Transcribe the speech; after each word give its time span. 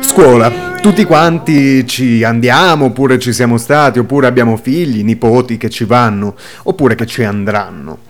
Scuola, 0.00 0.74
tutti 0.82 1.04
quanti 1.04 1.86
ci 1.86 2.22
andiamo, 2.22 2.84
oppure 2.84 3.18
ci 3.18 3.32
siamo 3.32 3.56
stati, 3.56 3.98
oppure 3.98 4.26
abbiamo 4.26 4.58
figli, 4.58 5.02
nipoti 5.02 5.56
che 5.56 5.70
ci 5.70 5.84
vanno, 5.84 6.36
oppure 6.64 6.94
che 6.94 7.06
ci 7.06 7.24
andranno. 7.24 8.00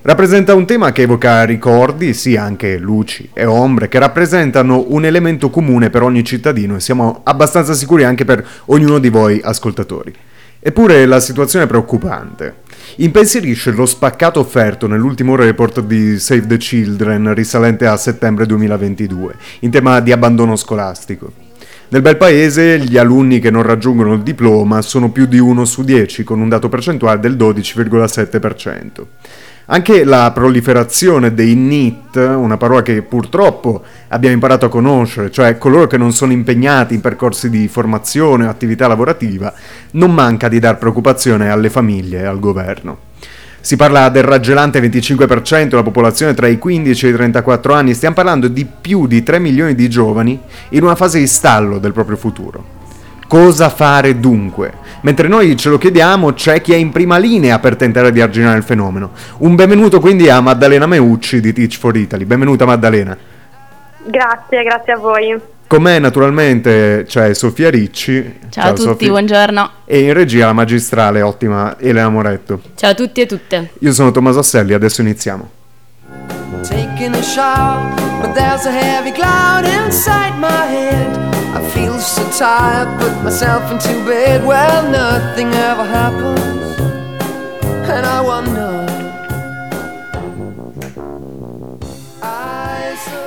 Rappresenta 0.00 0.54
un 0.54 0.64
tema 0.64 0.92
che 0.92 1.02
evoca 1.02 1.44
ricordi, 1.44 2.14
sì 2.14 2.36
anche 2.36 2.78
luci 2.78 3.28
e 3.34 3.44
ombre, 3.44 3.88
che 3.88 3.98
rappresentano 3.98 4.86
un 4.88 5.04
elemento 5.04 5.50
comune 5.50 5.90
per 5.90 6.02
ogni 6.02 6.24
cittadino 6.24 6.76
e 6.76 6.80
siamo 6.80 7.20
abbastanza 7.24 7.74
sicuri 7.74 8.04
anche 8.04 8.24
per 8.24 8.42
ognuno 8.66 8.98
di 8.98 9.10
voi 9.10 9.42
ascoltatori. 9.44 10.10
Eppure 10.58 11.04
la 11.04 11.20
situazione 11.20 11.66
è 11.66 11.68
preoccupante. 11.68 12.62
Impensierisce 12.96 13.72
lo 13.72 13.86
spaccato 13.86 14.38
offerto 14.38 14.86
nell'ultimo 14.86 15.34
report 15.34 15.80
di 15.80 16.16
Save 16.20 16.46
the 16.46 16.56
Children 16.58 17.34
risalente 17.34 17.86
a 17.86 17.96
settembre 17.96 18.46
2022 18.46 19.34
in 19.60 19.72
tema 19.72 19.98
di 19.98 20.12
abbandono 20.12 20.54
scolastico. 20.54 21.32
Nel 21.88 22.02
bel 22.02 22.16
paese 22.16 22.78
gli 22.78 22.96
alunni 22.96 23.40
che 23.40 23.50
non 23.50 23.62
raggiungono 23.62 24.12
il 24.12 24.22
diploma 24.22 24.80
sono 24.80 25.10
più 25.10 25.26
di 25.26 25.38
1 25.38 25.64
su 25.64 25.82
10 25.82 26.22
con 26.22 26.40
un 26.40 26.48
dato 26.48 26.68
percentuale 26.68 27.18
del 27.18 27.34
12,7%. 27.34 29.04
Anche 29.66 30.04
la 30.04 30.30
proliferazione 30.30 31.32
dei 31.32 31.54
NIT, 31.54 32.16
una 32.16 32.58
parola 32.58 32.82
che 32.82 33.00
purtroppo 33.00 33.82
abbiamo 34.08 34.34
imparato 34.34 34.66
a 34.66 34.68
conoscere, 34.68 35.30
cioè 35.30 35.56
coloro 35.56 35.86
che 35.86 35.96
non 35.96 36.12
sono 36.12 36.32
impegnati 36.32 36.92
in 36.92 37.00
percorsi 37.00 37.48
di 37.48 37.66
formazione 37.66 38.44
o 38.44 38.50
attività 38.50 38.86
lavorativa, 38.86 39.54
non 39.92 40.12
manca 40.12 40.48
di 40.48 40.58
dar 40.58 40.76
preoccupazione 40.76 41.48
alle 41.48 41.70
famiglie 41.70 42.20
e 42.20 42.26
al 42.26 42.40
governo. 42.40 42.98
Si 43.58 43.76
parla 43.76 44.10
del 44.10 44.24
raggelante 44.24 44.82
25% 44.82 45.68
della 45.68 45.82
popolazione 45.82 46.34
tra 46.34 46.46
i 46.46 46.58
15 46.58 47.06
e 47.06 47.08
i 47.08 47.14
34 47.14 47.72
anni, 47.72 47.94
stiamo 47.94 48.16
parlando 48.16 48.48
di 48.48 48.66
più 48.66 49.06
di 49.06 49.22
3 49.22 49.38
milioni 49.38 49.74
di 49.74 49.88
giovani 49.88 50.38
in 50.70 50.82
una 50.82 50.94
fase 50.94 51.18
di 51.18 51.26
stallo 51.26 51.78
del 51.78 51.94
proprio 51.94 52.18
futuro. 52.18 52.82
Cosa 53.26 53.68
fare 53.68 54.20
dunque? 54.20 54.72
Mentre 55.00 55.28
noi 55.28 55.56
ce 55.56 55.68
lo 55.68 55.78
chiediamo, 55.78 56.32
c'è 56.32 56.60
chi 56.60 56.72
è 56.72 56.76
in 56.76 56.90
prima 56.90 57.16
linea 57.18 57.58
per 57.58 57.76
tentare 57.76 58.12
di 58.12 58.20
arginare 58.20 58.56
il 58.58 58.62
fenomeno. 58.62 59.10
Un 59.38 59.54
benvenuto 59.54 60.00
quindi 60.00 60.28
a 60.30 60.40
Maddalena 60.40 60.86
Meucci 60.86 61.40
di 61.40 61.52
Teach 61.52 61.78
for 61.78 61.96
Italy. 61.96 62.24
Benvenuta 62.24 62.64
Maddalena. 62.64 63.16
Grazie, 64.06 64.62
grazie 64.62 64.92
a 64.92 64.98
voi. 64.98 65.38
Con 65.66 65.82
me 65.82 65.98
naturalmente 65.98 67.04
c'è 67.08 67.34
Sofia 67.34 67.70
Ricci. 67.70 68.38
Ciao, 68.50 68.50
Ciao 68.50 68.64
a 68.70 68.72
tutti, 68.74 68.88
Sofia. 68.88 69.08
buongiorno. 69.08 69.70
E 69.86 70.00
in 70.00 70.12
regia 70.12 70.46
la 70.46 70.52
magistrale 70.52 71.22
ottima 71.22 71.76
Elena 71.78 72.08
Moretto. 72.10 72.60
Ciao 72.76 72.90
a 72.90 72.94
tutti 72.94 73.20
e 73.22 73.26
tutte. 73.26 73.70
Io 73.80 73.92
sono 73.92 74.10
Tommaso 74.10 74.38
Asselli, 74.40 74.74
adesso 74.74 75.00
iniziamo. 75.00 75.50
Taking 76.62 77.14
a 77.14 77.22
shower, 77.22 77.92
but 78.20 78.32
there's 78.34 78.64
a 78.66 78.70
heavy 78.70 79.10
cloud 79.12 79.64
inside 79.66 80.34
my 80.38 80.66
head. 80.66 81.43
I 81.54 81.60
feel 81.70 81.98
so 82.00 82.28
tired, 82.36 82.88
put 82.98 83.22
myself 83.22 83.70
into 83.70 84.04
bed. 84.04 84.44
Well, 84.44 84.90
nothing 84.90 85.52
ever 85.54 85.84
happens, 85.84 86.78
and 87.88 88.04
I 88.04 88.20
wonder. 88.20 88.72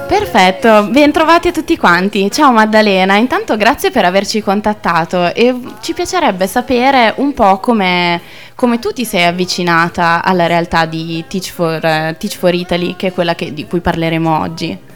Perfetto, 0.08 0.88
bentrovati 0.90 1.50
a 1.50 1.52
tutti 1.52 1.78
quanti. 1.78 2.30
Ciao 2.32 2.52
Maddalena, 2.52 3.16
intanto 3.16 3.56
grazie 3.56 3.92
per 3.92 4.04
averci 4.04 4.42
contattato 4.42 5.34
e 5.34 5.56
ci 5.82 5.94
piacerebbe 5.94 6.48
sapere 6.48 7.14
un 7.18 7.34
po' 7.34 7.60
come, 7.60 8.20
come 8.56 8.80
tu 8.80 8.92
ti 8.92 9.06
sei 9.06 9.26
avvicinata 9.26 10.24
alla 10.24 10.48
realtà 10.48 10.86
di 10.86 11.24
Teach 11.28 11.52
for, 11.52 11.76
uh, 11.76 12.16
Teach 12.18 12.38
for 12.38 12.54
Italy, 12.54 12.96
che 12.96 13.08
è 13.08 13.14
quella 13.14 13.36
che, 13.36 13.54
di 13.54 13.66
cui 13.68 13.80
parleremo 13.80 14.40
oggi. 14.40 14.96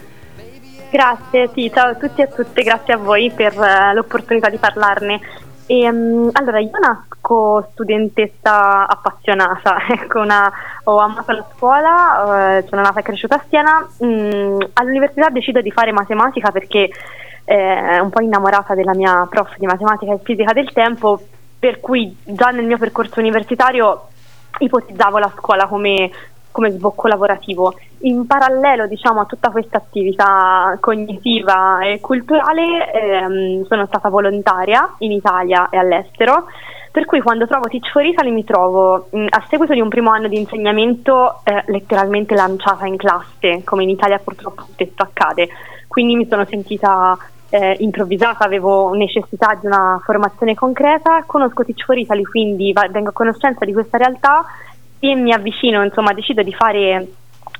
Grazie, 0.92 1.48
sì, 1.54 1.72
ciao 1.72 1.92
a 1.92 1.94
tutti 1.94 2.20
e 2.20 2.24
a 2.24 2.26
tutte, 2.26 2.62
grazie 2.62 2.92
a 2.92 2.98
voi 2.98 3.30
per 3.34 3.56
uh, 3.56 3.94
l'opportunità 3.94 4.50
di 4.50 4.58
parlarne. 4.58 5.20
E, 5.64 5.88
um, 5.88 6.28
allora, 6.32 6.60
io 6.60 6.78
nasco 6.78 7.66
studentessa 7.72 8.86
appassionata, 8.86 9.76
ecco, 9.88 10.20
una, 10.20 10.52
ho 10.84 10.98
amato 10.98 11.32
la 11.32 11.46
scuola, 11.56 12.58
uh, 12.60 12.68
sono 12.68 12.82
nata 12.82 13.00
e 13.00 13.02
cresciuta 13.04 13.36
a 13.36 13.44
Siena, 13.48 13.88
um, 14.00 14.58
all'università 14.74 15.30
decido 15.30 15.62
di 15.62 15.70
fare 15.70 15.92
matematica 15.92 16.50
perché 16.50 16.90
eh, 17.46 17.98
un 17.98 18.10
po' 18.10 18.20
innamorata 18.20 18.74
della 18.74 18.94
mia 18.94 19.26
prof 19.30 19.56
di 19.56 19.64
matematica 19.64 20.12
e 20.12 20.20
fisica 20.22 20.52
del 20.52 20.70
tempo, 20.74 21.18
per 21.58 21.80
cui 21.80 22.14
già 22.22 22.50
nel 22.50 22.66
mio 22.66 22.76
percorso 22.76 23.18
universitario 23.18 24.08
ipotizzavo 24.58 25.16
la 25.16 25.32
scuola 25.38 25.66
come 25.66 26.10
come 26.52 26.70
sbocco 26.70 27.08
lavorativo. 27.08 27.74
In 28.00 28.26
parallelo 28.26 28.86
diciamo, 28.86 29.20
a 29.20 29.24
tutta 29.24 29.50
questa 29.50 29.78
attività 29.78 30.76
cognitiva 30.80 31.80
e 31.80 32.00
culturale 32.00 32.92
ehm, 32.92 33.64
sono 33.64 33.86
stata 33.86 34.08
volontaria 34.08 34.94
in 34.98 35.12
Italia 35.12 35.68
e 35.70 35.78
all'estero, 35.78 36.46
per 36.92 37.06
cui 37.06 37.20
quando 37.20 37.46
trovo 37.46 37.68
Teach 37.68 37.90
for 37.90 38.04
Italy 38.04 38.30
mi 38.30 38.44
trovo 38.44 39.08
mh, 39.10 39.26
a 39.30 39.44
seguito 39.48 39.72
di 39.72 39.80
un 39.80 39.88
primo 39.88 40.10
anno 40.10 40.28
di 40.28 40.38
insegnamento 40.38 41.40
eh, 41.44 41.64
letteralmente 41.66 42.34
lanciata 42.34 42.86
in 42.86 42.96
classe, 42.96 43.62
come 43.64 43.82
in 43.82 43.88
Italia 43.90 44.18
purtroppo 44.18 44.62
spesso 44.70 45.02
accade. 45.02 45.48
Quindi 45.88 46.16
mi 46.16 46.26
sono 46.26 46.44
sentita 46.44 47.16
eh, 47.50 47.76
improvvisata, 47.80 48.44
avevo 48.44 48.94
necessità 48.94 49.56
di 49.60 49.66
una 49.66 50.00
formazione 50.02 50.54
concreta, 50.54 51.22
conosco 51.26 51.64
Teach 51.64 51.84
for 51.84 51.98
Italy, 51.98 52.22
quindi 52.22 52.72
vengo 52.90 53.10
a 53.10 53.12
conoscenza 53.12 53.64
di 53.64 53.74
questa 53.74 53.98
realtà 53.98 54.44
e 55.04 55.16
mi 55.16 55.32
avvicino, 55.32 55.82
insomma, 55.82 56.12
decido 56.12 56.44
di 56.44 56.52
fare 56.52 57.08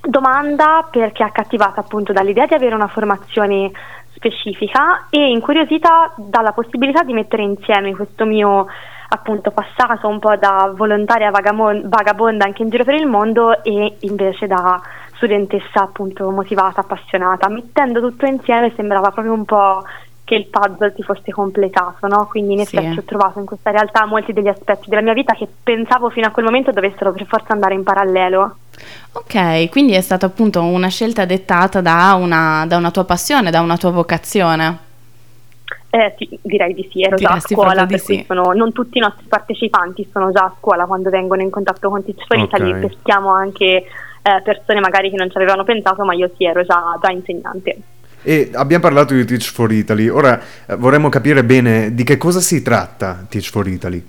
domanda 0.01 0.87
perché 0.89 1.25
accattivata 1.25 1.81
appunto 1.81 2.13
dall'idea 2.13 2.47
di 2.47 2.55
avere 2.55 2.77
una 2.77 2.87
formazione 2.87 3.69
specifica 4.15 5.07
e 5.11 5.29
incuriosita 5.31 6.15
dalla 6.17 6.53
possibilità 6.53 7.03
di 7.03 7.13
mettere 7.13 7.43
insieme 7.43 7.97
questo 7.97 8.25
mio 8.25 8.67
appunto 9.09 9.51
passato 9.51 10.07
un 10.07 10.21
po' 10.21 10.37
da 10.37 10.73
volontaria 10.73 11.33
vagabonda 11.33 12.45
anche 12.45 12.63
in 12.63 12.71
giro 12.71 12.85
per 12.85 12.95
il 12.95 13.09
mondo 13.09 13.61
e 13.65 13.97
invece 14.01 14.47
da 14.47 14.81
studentessa 15.15 15.83
appunto 15.83 16.31
motivata, 16.31 16.83
appassionata. 16.83 17.49
Mettendo 17.49 18.01
tutto 18.01 18.25
insieme 18.25 18.73
sembrava 18.77 19.11
proprio 19.11 19.35
un 19.35 19.45
po' 19.45 19.83
che 20.33 20.39
il 20.39 20.47
puzzle 20.47 20.95
si 20.97 21.03
fosse 21.03 21.31
completato, 21.31 22.07
no? 22.07 22.27
quindi 22.27 22.55
in 22.55 22.61
effetti 22.61 22.93
sì. 22.95 22.99
ho 22.99 23.03
trovato 23.03 23.39
in 23.39 23.45
questa 23.45 23.71
realtà 23.71 24.07
molti 24.07 24.33
degli 24.33 24.49
aspetti 24.49 24.89
della 24.89 25.03
mia 25.03 25.13
vita 25.13 25.35
che 25.35 25.47
pensavo 25.63 26.09
fino 26.09 26.27
a 26.27 26.31
quel 26.31 26.47
momento 26.47 26.71
dovessero 26.71 27.13
per 27.13 27.27
forza 27.27 27.53
andare 27.53 27.75
in 27.75 27.83
parallelo. 27.83 28.57
Ok, 29.13 29.69
quindi 29.69 29.93
è 29.93 30.01
stata 30.01 30.25
appunto 30.25 30.63
una 30.63 30.89
scelta 30.89 31.27
dettata 31.27 31.83
da 31.83 32.15
una, 32.19 32.65
da 32.67 32.79
una 32.79 32.91
tua 32.91 33.05
passione, 33.05 33.51
da 33.51 33.61
una 33.61 33.77
tua 33.77 33.91
vocazione. 33.91 34.79
Eh, 35.91 36.15
sì, 36.17 36.39
direi 36.41 36.73
di 36.73 36.89
sì, 36.91 37.03
ero 37.03 37.17
Diresti 37.17 37.55
già 37.55 37.61
a 37.61 37.65
scuola, 37.65 37.87
per 37.87 38.01
sì. 38.01 38.25
sono, 38.27 38.53
non 38.53 38.73
tutti 38.73 38.97
i 38.97 39.03
nostri 39.03 39.27
partecipanti 39.29 40.09
sono 40.11 40.33
già 40.33 40.45
a 40.45 40.55
scuola 40.59 40.87
quando 40.87 41.11
vengono 41.11 41.43
in 41.43 41.51
contatto 41.51 41.91
con 41.91 42.03
Teach 42.03 42.25
for 42.27 42.39
okay. 42.39 42.71
Italy, 42.71 42.89
peschiamo 42.89 43.31
anche 43.31 43.67
eh, 43.67 44.41
persone 44.43 44.81
magari 44.81 45.11
che 45.11 45.17
non 45.17 45.31
ci 45.31 45.37
avevano 45.37 45.65
pensato, 45.65 46.03
ma 46.05 46.15
io 46.15 46.31
sì, 46.39 46.47
ero 46.47 46.63
già, 46.63 46.99
già 47.03 47.11
insegnante. 47.11 47.77
E 48.25 48.51
abbiamo 48.55 48.85
parlato 48.85 49.15
di 49.15 49.25
Teach 49.25 49.51
for 49.51 49.73
Italy, 49.73 50.09
ora 50.09 50.41
eh, 50.67 50.77
vorremmo 50.77 51.09
capire 51.09 51.43
bene 51.43 51.93
di 51.93 52.05
che 52.05 52.17
cosa 52.17 52.39
si 52.39 52.63
tratta 52.63 53.25
Teach 53.29 53.51
for 53.51 53.67
Italy. 53.67 54.07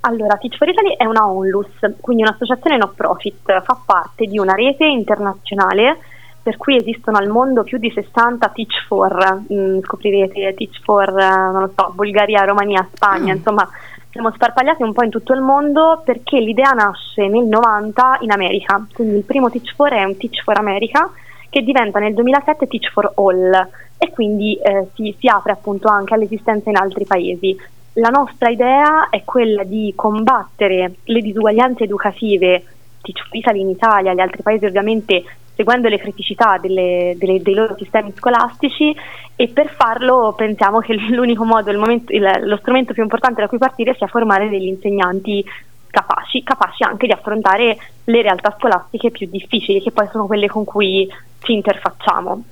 Allora, 0.00 0.36
Teach 0.36 0.56
for 0.56 0.68
Italy 0.68 0.96
è 0.96 1.04
una 1.04 1.28
onlus, 1.28 1.68
quindi 2.00 2.24
un'associazione 2.24 2.76
no 2.76 2.92
profit, 2.94 3.62
fa 3.62 3.78
parte 3.84 4.26
di 4.26 4.38
una 4.38 4.54
rete 4.54 4.84
internazionale 4.84 5.98
per 6.42 6.56
cui 6.56 6.76
esistono 6.76 7.18
al 7.18 7.28
mondo 7.28 7.62
più 7.62 7.78
di 7.78 7.92
60 7.94 8.48
Teach 8.48 8.86
for, 8.88 9.42
mm, 9.52 9.78
scoprirete 9.82 10.54
Teach 10.56 10.80
for, 10.82 11.08
eh, 11.08 11.52
non 11.52 11.60
lo 11.60 11.72
so, 11.76 11.92
Bulgaria, 11.94 12.42
Romania, 12.42 12.84
Spagna, 12.92 13.32
mm. 13.32 13.36
insomma 13.36 13.68
siamo 14.10 14.32
sparpagliati 14.32 14.82
un 14.82 14.92
po' 14.92 15.04
in 15.04 15.10
tutto 15.10 15.32
il 15.32 15.40
mondo 15.40 16.02
perché 16.04 16.40
l'idea 16.40 16.72
nasce 16.72 17.28
nel 17.28 17.44
90 17.44 18.18
in 18.22 18.32
America, 18.32 18.84
quindi 18.92 19.18
il 19.18 19.22
primo 19.22 19.48
Teach 19.48 19.74
for 19.76 19.92
è 19.92 20.02
un 20.02 20.16
Teach 20.16 20.42
for 20.42 20.58
America 20.58 21.08
che 21.52 21.60
diventa 21.62 21.98
nel 21.98 22.14
2007 22.14 22.66
Teach 22.66 22.90
for 22.90 23.12
All 23.16 23.52
e 23.98 24.10
quindi 24.10 24.54
eh, 24.54 24.88
si, 24.94 25.14
si 25.18 25.28
apre 25.28 25.52
appunto 25.52 25.86
anche 25.86 26.14
all'esistenza 26.14 26.70
in 26.70 26.76
altri 26.76 27.04
paesi. 27.04 27.54
La 27.96 28.08
nostra 28.08 28.48
idea 28.48 29.10
è 29.10 29.22
quella 29.22 29.62
di 29.62 29.92
combattere 29.94 30.94
le 31.04 31.20
disuguaglianze 31.20 31.84
educative 31.84 32.64
Teach 33.02 33.26
for 33.28 33.36
Italy 33.36 33.60
in 33.60 33.68
Italia, 33.68 34.14
gli 34.14 34.20
altri 34.20 34.40
paesi 34.40 34.64
ovviamente 34.64 35.24
seguendo 35.54 35.88
le 35.88 35.98
criticità 35.98 36.56
delle, 36.56 37.16
delle, 37.18 37.42
dei 37.42 37.52
loro 37.52 37.74
sistemi 37.76 38.14
scolastici 38.16 38.96
e 39.36 39.48
per 39.48 39.68
farlo 39.68 40.32
pensiamo 40.34 40.78
che 40.78 40.94
l'unico 41.12 41.44
modo, 41.44 41.70
momento, 41.78 42.14
il, 42.14 42.30
lo 42.44 42.56
strumento 42.56 42.94
più 42.94 43.02
importante 43.02 43.42
da 43.42 43.48
cui 43.48 43.58
partire 43.58 43.94
sia 43.94 44.06
formare 44.06 44.48
degli 44.48 44.68
insegnanti 44.68 45.44
capaci, 45.92 46.42
capaci 46.42 46.82
anche 46.82 47.06
di 47.06 47.12
affrontare 47.12 47.76
le 48.04 48.22
realtà 48.22 48.56
scolastiche 48.58 49.12
più 49.12 49.28
difficili, 49.30 49.80
che 49.80 49.92
poi 49.92 50.08
sono 50.10 50.26
quelle 50.26 50.48
con 50.48 50.64
cui 50.64 51.06
ci 51.42 51.52
interfacciamo. 51.52 52.42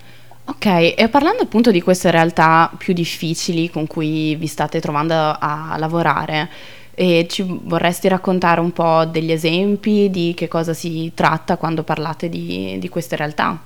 Ok, 0.44 0.94
e 0.96 1.08
parlando 1.10 1.42
appunto 1.42 1.70
di 1.70 1.80
queste 1.80 2.10
realtà 2.10 2.70
più 2.76 2.92
difficili 2.92 3.70
con 3.70 3.86
cui 3.86 4.34
vi 4.36 4.46
state 4.46 4.80
trovando 4.80 5.14
a 5.14 5.74
lavorare, 5.78 6.48
e 6.92 7.26
ci 7.28 7.44
vorresti 7.46 8.08
raccontare 8.08 8.60
un 8.60 8.72
po' 8.72 9.06
degli 9.06 9.32
esempi 9.32 10.10
di 10.10 10.34
che 10.36 10.48
cosa 10.48 10.74
si 10.74 11.12
tratta 11.14 11.56
quando 11.56 11.82
parlate 11.82 12.28
di, 12.28 12.76
di 12.78 12.88
queste 12.90 13.16
realtà? 13.16 13.58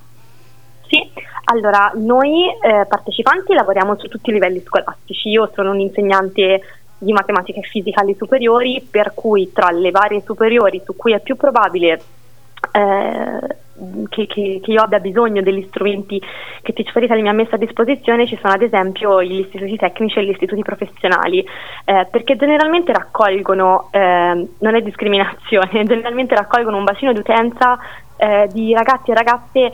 Sì, 0.87 1.11
allora 1.45 1.91
noi 1.95 2.47
eh, 2.47 2.85
partecipanti 2.87 3.53
lavoriamo 3.53 3.97
su 3.97 4.07
tutti 4.07 4.29
i 4.29 4.33
livelli 4.33 4.61
scolastici. 4.65 5.29
Io 5.29 5.51
sono 5.53 5.71
un 5.71 5.79
insegnante 5.79 6.61
di 6.97 7.11
matematica 7.11 7.59
e 7.59 7.63
fisica 7.63 8.01
alle 8.01 8.15
superiori, 8.15 8.85
per 8.89 9.13
cui 9.13 9.51
tra 9.51 9.69
le 9.71 9.91
varie 9.91 10.21
superiori 10.21 10.81
su 10.83 10.95
cui 10.95 11.13
è 11.13 11.19
più 11.19 11.35
probabile 11.35 12.01
eh, 12.71 13.39
che, 14.09 14.27
che, 14.27 14.59
che, 14.63 14.71
io 14.71 14.81
abbia 14.81 14.99
bisogno 14.99 15.41
degli 15.41 15.65
strumenti 15.67 16.21
che 16.61 16.73
Teach 16.73 16.91
for 16.91 17.03
Italy 17.03 17.21
mi 17.21 17.29
ha 17.29 17.33
messo 17.33 17.55
a 17.55 17.57
disposizione 17.57 18.25
ci 18.25 18.37
sono 18.41 18.53
ad 18.53 18.61
esempio 18.61 19.21
gli 19.21 19.39
istituti 19.39 19.75
tecnici 19.75 20.19
e 20.19 20.25
gli 20.25 20.29
istituti 20.29 20.61
professionali 20.61 21.45
eh, 21.83 22.07
perché 22.09 22.35
generalmente 22.35 22.93
raccolgono, 22.93 23.89
eh, 23.91 24.47
non 24.59 24.75
è 24.75 24.81
discriminazione, 24.81 25.83
generalmente 25.85 26.35
raccolgono 26.35 26.77
un 26.77 26.85
bacino 26.85 27.11
di 27.11 27.19
utenza 27.19 27.77
eh, 28.17 28.47
di 28.51 28.73
ragazzi 28.73 29.11
e 29.11 29.13
ragazze 29.13 29.73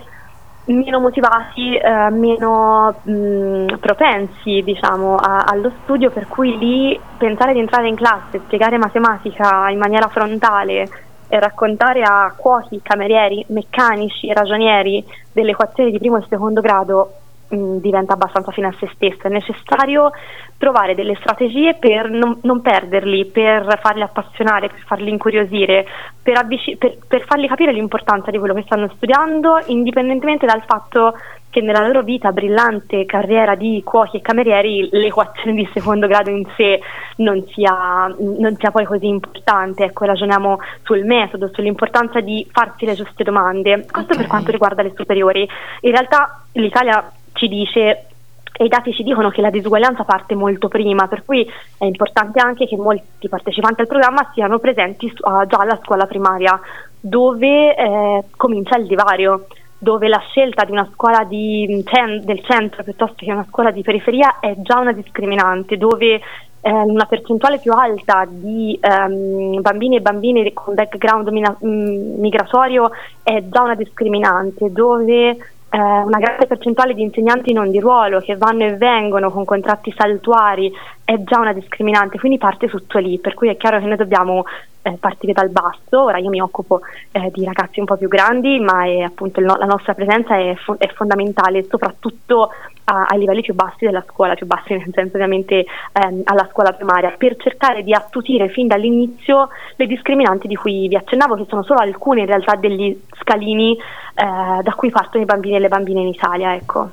meno 0.66 1.00
motivati, 1.00 1.76
eh, 1.76 2.10
meno 2.10 2.96
mh, 3.04 3.78
propensi 3.80 4.62
diciamo, 4.64 5.16
a, 5.16 5.44
allo 5.46 5.72
studio, 5.84 6.12
per 6.12 6.28
cui 6.28 6.58
lì 6.58 7.00
pensare 7.18 7.54
di 7.54 7.60
entrare 7.60 7.88
in 7.88 7.96
classe, 7.96 8.42
spiegare 8.46 8.78
matematica 8.78 9.70
in 9.70 9.78
maniera 9.78 10.08
frontale 10.08 10.88
e 11.28 11.40
raccontare 11.40 12.02
a 12.02 12.34
cuochi, 12.36 12.82
camerieri, 12.84 13.46
meccanici, 13.50 14.32
ragionieri 14.34 15.04
delle 15.32 15.52
equazioni 15.52 15.92
di 15.92 15.98
primo 15.98 16.18
e 16.18 16.26
secondo 16.28 16.60
grado 16.60 17.21
mh, 17.52 17.78
diventa 17.78 18.14
abbastanza 18.14 18.52
fine 18.52 18.68
a 18.68 18.76
se 18.80 18.90
stesso. 18.96 19.28
È 19.28 19.30
necessario 19.30 20.12
trovare 20.58 20.96
delle 20.96 21.16
strategie 21.16 21.76
per 21.76 22.10
non, 22.10 22.40
non 22.44 22.62
perderli, 22.62 23.26
per 23.26 23.80
farli 23.82 24.04
appassionare, 24.04 24.68
per 24.70 24.84
farli 24.86 25.10
incuriosire, 25.10 25.86
per, 26.22 26.38
avvic- 26.38 26.78
per, 26.78 26.98
per 27.08 27.24
fargli 27.24 27.48
capire 27.48 27.74
l'importanza 27.74 28.32
di 28.32 28.38
quello 28.38 28.54
che 28.54 28.64
stanno 28.64 28.90
studiando, 28.96 29.60
indipendentemente 29.68 30.46
dal 30.46 30.64
fatto 30.66 31.16
che 31.52 31.62
nella 31.62 31.86
loro 31.86 32.02
vita 32.02 32.32
brillante 32.32 33.06
carriera 33.06 33.56
di 33.56 33.82
cuochi 33.84 34.18
e 34.18 34.22
camerieri 34.22 34.88
l'equazione 34.92 35.54
di 35.54 35.70
secondo 35.74 36.08
grado 36.08 36.30
in 36.30 36.46
sé 36.56 36.80
non 37.18 37.44
sia, 37.50 38.08
non 38.18 38.56
sia 38.58 38.72
poi 38.72 38.86
così 38.86 39.08
importante. 39.08 39.84
Ecco, 39.84 40.06
ragioniamo 40.06 40.60
sul 40.84 41.04
metodo, 41.04 41.50
sull'importanza 41.52 42.22
di 42.22 42.48
farsi 42.50 42.86
le 42.86 42.94
giuste 42.94 43.24
domande. 43.24 43.86
Questo 43.92 44.14
okay. 44.14 44.18
per 44.18 44.28
quanto 44.28 44.52
riguarda 44.52 44.82
le 44.82 44.94
superiori. 44.96 45.48
In 45.82 45.92
realtà 45.92 46.42
l'Italia 46.54 47.12
ci 47.34 47.48
dice 47.48 48.06
e 48.54 48.66
i 48.66 48.68
dati 48.68 48.94
ci 48.94 49.04
dicono 49.04 49.30
che 49.30 49.42
la 49.42 49.50
disuguaglianza 49.50 50.04
parte 50.04 50.36
molto 50.36 50.68
prima, 50.68 51.08
per 51.08 51.24
cui 51.26 51.50
è 51.78 51.86
importante 51.86 52.40
anche 52.40 52.68
che 52.68 52.78
molti 52.78 53.28
partecipanti 53.28 53.82
al 53.82 53.88
programma 53.88 54.30
siano 54.34 54.60
presenti 54.60 55.08
uh, 55.08 55.48
già 55.48 55.58
alla 55.58 55.80
scuola 55.82 56.06
primaria, 56.06 56.60
dove 57.00 57.76
eh, 57.76 58.24
comincia 58.38 58.78
il 58.78 58.86
divario 58.86 59.48
dove 59.80 60.08
la 60.08 60.22
scelta 60.30 60.64
di 60.64 60.74
una 60.74 60.88
scuola 60.94 61.24
di, 61.24 61.84
del 62.22 62.44
centro 62.44 62.84
piuttosto 62.84 63.16
che 63.18 63.32
una 63.32 63.48
scuola 63.50 63.72
di 63.72 63.82
periferia 63.82 64.40
è 64.40 64.54
già 64.58 64.78
una 64.78 64.92
discriminante, 64.92 65.76
dove 65.76 66.22
eh, 66.62 66.72
una 66.72 67.06
percentuale 67.06 67.58
più 67.58 67.72
alta 67.72 68.28
di 68.30 68.78
ehm, 68.80 69.60
bambini 69.60 69.96
e 69.96 70.02
bambine 70.02 70.54
con 70.54 70.76
background 70.76 71.30
mina- 71.30 71.58
migratorio 71.62 72.92
è 73.24 73.42
già 73.50 73.64
una 73.64 73.74
discriminante, 73.74 74.72
dove 74.72 75.36
eh, 75.74 75.80
una 75.80 76.20
grande 76.20 76.48
percentuale 76.48 76.94
di 76.94 77.02
insegnanti 77.02 77.54
non 77.54 77.72
di 77.72 77.80
ruolo 77.80 78.20
che 78.20 78.36
vanno 78.36 78.66
e 78.66 78.76
vengono 78.76 79.32
con 79.32 79.46
contratti 79.46 79.94
saltuari 79.96 80.70
è 81.06 81.16
già 81.24 81.40
una 81.40 81.54
discriminante, 81.54 82.20
quindi 82.20 82.38
parte 82.38 82.68
tutto 82.68 83.00
lì, 83.00 83.20
per 83.20 83.34
cui 83.34 83.48
è 83.48 83.56
chiaro 83.56 83.80
che 83.80 83.86
noi 83.86 83.96
dobbiamo 83.96 84.44
eh, 84.82 84.98
partire 85.00 85.32
dal 85.32 85.50
basso, 85.50 86.04
ora 86.04 86.18
io 86.18 86.30
mi 86.30 86.42
occupo 86.42 86.82
eh, 87.12 87.32
di 87.32 87.46
ragazzi 87.46 87.80
un 87.80 87.86
po' 87.86 87.96
più 87.96 88.10
grandi, 88.10 88.60
ma 88.60 88.86
è, 88.86 89.00
appunto 89.00 89.40
no- 89.40 89.56
la 89.56 89.66
nostra 89.66 89.94
presenza 89.94 90.36
è, 90.38 90.56
fo- 90.56 90.76
è 90.78 90.88
fondamentale, 90.94 91.66
soprattutto 91.70 92.50
a- 92.92 93.06
ai 93.06 93.20
livelli 93.20 93.42
più 93.42 93.54
bassi 93.54 93.86
della 93.86 94.04
scuola, 94.08 94.36
più 94.36 94.46
bassi 94.46 94.74
nel 94.74 94.92
senso 94.94 95.16
ovviamente 95.16 95.66
ehm, 95.94 96.22
alla 96.26 96.48
scuola 96.52 96.74
primaria, 96.74 97.16
per 97.18 97.38
cercare 97.38 97.84
di 97.84 97.94
attutire 97.94 98.50
fin 98.50 98.68
dall'inizio 98.68 99.50
le 99.78 99.88
discriminanti 99.88 100.48
di 100.48 100.56
cui 100.56 100.88
vi 100.88 100.96
accennavo, 100.96 101.36
che 101.36 101.46
sono 101.48 101.64
solo 101.64 101.80
alcune 101.80 102.22
in 102.22 102.28
realtà 102.28 102.56
degli 102.56 103.00
scalini 103.20 103.78
eh, 103.78 104.62
da 104.62 104.74
cui 104.76 104.90
partono 104.90 105.24
i 105.24 105.28
bambini 105.28 105.56
e 105.56 105.60
le 105.60 105.70
bambine 105.70 106.02
in 106.02 106.08
Italia. 106.08 106.54
Ecco. 106.54 106.90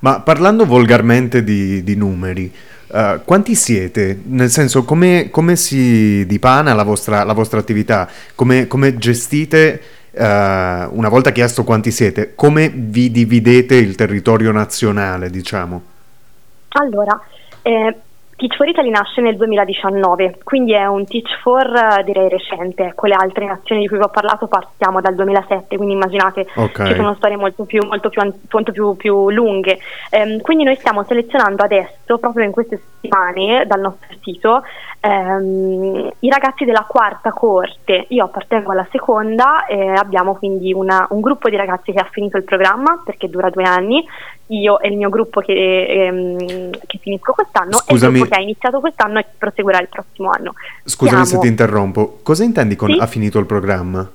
Ma 0.00 0.20
parlando 0.20 0.64
volgarmente 0.64 1.44
di, 1.44 1.82
di 1.82 1.96
numeri, 1.96 2.52
Uh, 2.88 3.18
quanti 3.24 3.56
siete? 3.56 4.20
Nel 4.26 4.48
senso, 4.48 4.84
come, 4.84 5.28
come 5.32 5.56
si 5.56 6.24
dipana 6.24 6.72
la 6.72 6.84
vostra, 6.84 7.24
la 7.24 7.32
vostra 7.32 7.58
attività? 7.58 8.08
Come, 8.36 8.68
come 8.68 8.96
gestite, 8.96 9.82
uh, 10.16 10.96
una 10.96 11.08
volta 11.08 11.30
chiesto 11.30 11.64
quanti 11.64 11.90
siete, 11.90 12.34
come 12.34 12.70
vi 12.74 13.10
dividete 13.10 13.74
il 13.76 13.94
territorio 13.94 14.52
nazionale, 14.52 15.30
diciamo? 15.30 15.82
Allora, 16.68 17.20
eh, 17.62 17.96
Teach 18.36 18.54
for 18.56 18.68
Italy 18.68 18.90
nasce 18.90 19.22
nel 19.22 19.36
2019, 19.36 20.40
quindi 20.44 20.74
è 20.74 20.84
un 20.84 21.06
Teach 21.06 21.40
for 21.40 21.64
uh, 21.66 22.02
direi 22.04 22.28
recente, 22.28 22.92
con 22.94 23.08
le 23.08 23.14
altre 23.14 23.46
nazioni 23.46 23.80
di 23.80 23.88
cui 23.88 23.96
vi 23.96 24.04
ho 24.04 24.10
parlato 24.10 24.46
partiamo 24.46 25.00
dal 25.00 25.14
2007, 25.14 25.76
quindi 25.76 25.94
immaginate 25.94 26.46
okay. 26.54 26.88
ci 26.88 26.94
sono 26.96 27.14
storie 27.14 27.38
molto 27.38 27.64
più, 27.64 27.82
molto 27.86 28.10
più, 28.10 28.20
molto 28.50 28.72
più, 28.72 28.94
più 28.94 29.30
lunghe. 29.30 29.78
Um, 30.10 30.42
quindi 30.42 30.64
noi 30.64 30.76
stiamo 30.76 31.02
selezionando 31.04 31.62
adesso, 31.62 32.18
proprio 32.18 32.44
in 32.44 32.50
queste 32.50 32.78
settimane, 32.78 33.64
dal 33.66 33.80
nostro 33.80 34.14
sito, 34.20 34.62
um, 35.00 36.10
i 36.18 36.28
ragazzi 36.28 36.66
della 36.66 36.84
quarta 36.86 37.32
coorte. 37.32 38.04
Io 38.08 38.24
appartengo 38.24 38.72
alla 38.72 38.86
seconda 38.90 39.64
e 39.64 39.88
abbiamo 39.88 40.34
quindi 40.34 40.74
una, 40.74 41.06
un 41.08 41.22
gruppo 41.22 41.48
di 41.48 41.56
ragazzi 41.56 41.90
che 41.90 42.00
ha 42.00 42.08
finito 42.10 42.36
il 42.36 42.44
programma 42.44 43.00
perché 43.02 43.30
dura 43.30 43.48
due 43.48 43.64
anni, 43.64 44.06
io 44.48 44.78
e 44.80 44.88
il 44.88 44.96
mio 44.96 45.08
gruppo 45.08 45.40
che, 45.40 45.86
ehm, 45.86 46.70
che 46.86 46.98
finisco 47.00 47.32
quest'anno 47.32 47.78
Scusami. 47.78 47.88
e 47.88 47.94
il 47.94 48.12
gruppo 48.12 48.28
che 48.28 48.40
ha 48.40 48.42
iniziato 48.42 48.80
quest'anno 48.80 49.18
e 49.18 49.26
proseguirà 49.36 49.80
il 49.80 49.88
prossimo 49.88 50.30
anno. 50.30 50.54
Scusami 50.84 51.24
Siamo... 51.24 51.42
se 51.42 51.46
ti 51.46 51.48
interrompo, 51.48 52.18
cosa 52.22 52.44
intendi 52.44 52.76
con 52.76 52.92
sì? 52.92 52.98
ha 52.98 53.06
finito 53.06 53.38
il 53.38 53.46
programma? 53.46 54.08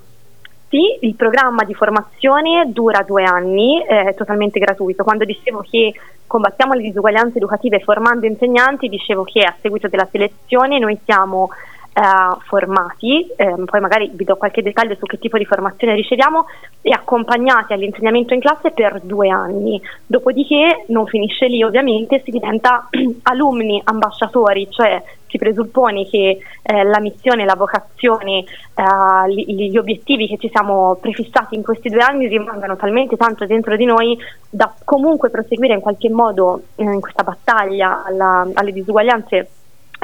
Sì, 0.70 1.00
il 1.02 1.16
programma 1.16 1.66
di 1.66 1.74
formazione 1.74 2.72
dura 2.72 3.04
due 3.04 3.26
anni, 3.26 3.84
è 3.86 4.14
totalmente 4.16 4.58
gratuito. 4.58 5.04
Quando 5.04 5.26
dicevo 5.26 5.66
che 5.70 5.94
combattiamo 6.26 6.74
le 6.74 6.84
disuguaglianze 6.84 7.40
educative 7.40 7.82
formando 7.82 8.26
insegnanti, 8.26 8.88
dicevo 8.88 9.26
che 9.26 9.42
a 9.42 9.54
seguito 9.60 9.90
della 9.90 10.08
selezione 10.10 10.80
noi 10.80 10.98
siamo 11.04 11.50
eh, 11.94 12.02
formati, 12.46 13.28
eh, 13.36 13.56
poi 13.66 13.80
magari 13.80 14.10
vi 14.14 14.24
do 14.24 14.38
qualche 14.38 14.62
dettaglio 14.62 14.96
su 14.96 15.06
che 15.06 15.20
tipo 15.20 15.38
di 15.38 15.46
formazione 15.46 15.96
riceviamo, 15.96 16.46
e 16.82 16.92
accompagnati 16.92 17.74
all'insegnamento 17.74 18.34
in 18.34 18.40
classe 18.40 18.72
per 18.72 19.02
due 19.04 19.30
anni. 19.30 19.82
Dopodiché 20.06 20.86
non 20.88 21.06
finisce 21.06 21.48
lì, 21.48 21.64
ovviamente 21.64 22.22
si 22.24 22.32
diventa 22.32 22.88
alunni 23.24 23.82
ambasciatori, 23.84 24.68
cioè 24.70 25.04
si 25.28 25.38
presuppone 25.38 26.06
che 26.08 26.40
eh, 26.62 26.84
la 26.84 27.00
missione, 27.00 27.46
la 27.46 27.56
vocazione, 27.56 28.40
eh, 28.40 29.30
gli, 29.30 29.70
gli, 29.70 29.78
obiettivi 29.78 30.28
che 30.28 30.38
ci 30.38 30.50
siamo 30.50 30.96
prefissati 30.96 31.56
in 31.56 31.64
questi 31.64 31.90
due 31.90 32.02
anni 32.02 32.28
rimangano 32.28 32.76
talmente 32.76 33.16
tanto 33.16 33.46
dentro 33.46 33.78
di 33.78 33.86
noi 33.86 34.18
da 34.50 34.74
comunque 34.84 35.30
proseguire 35.30 35.74
in 35.74 35.80
qualche 35.80 36.10
modo 36.10 36.64
eh, 36.76 36.84
in 36.84 37.00
questa 37.00 37.24
battaglia 37.24 38.04
alla, 38.06 38.46
alle 38.54 38.74
disuguaglianze 38.74 39.50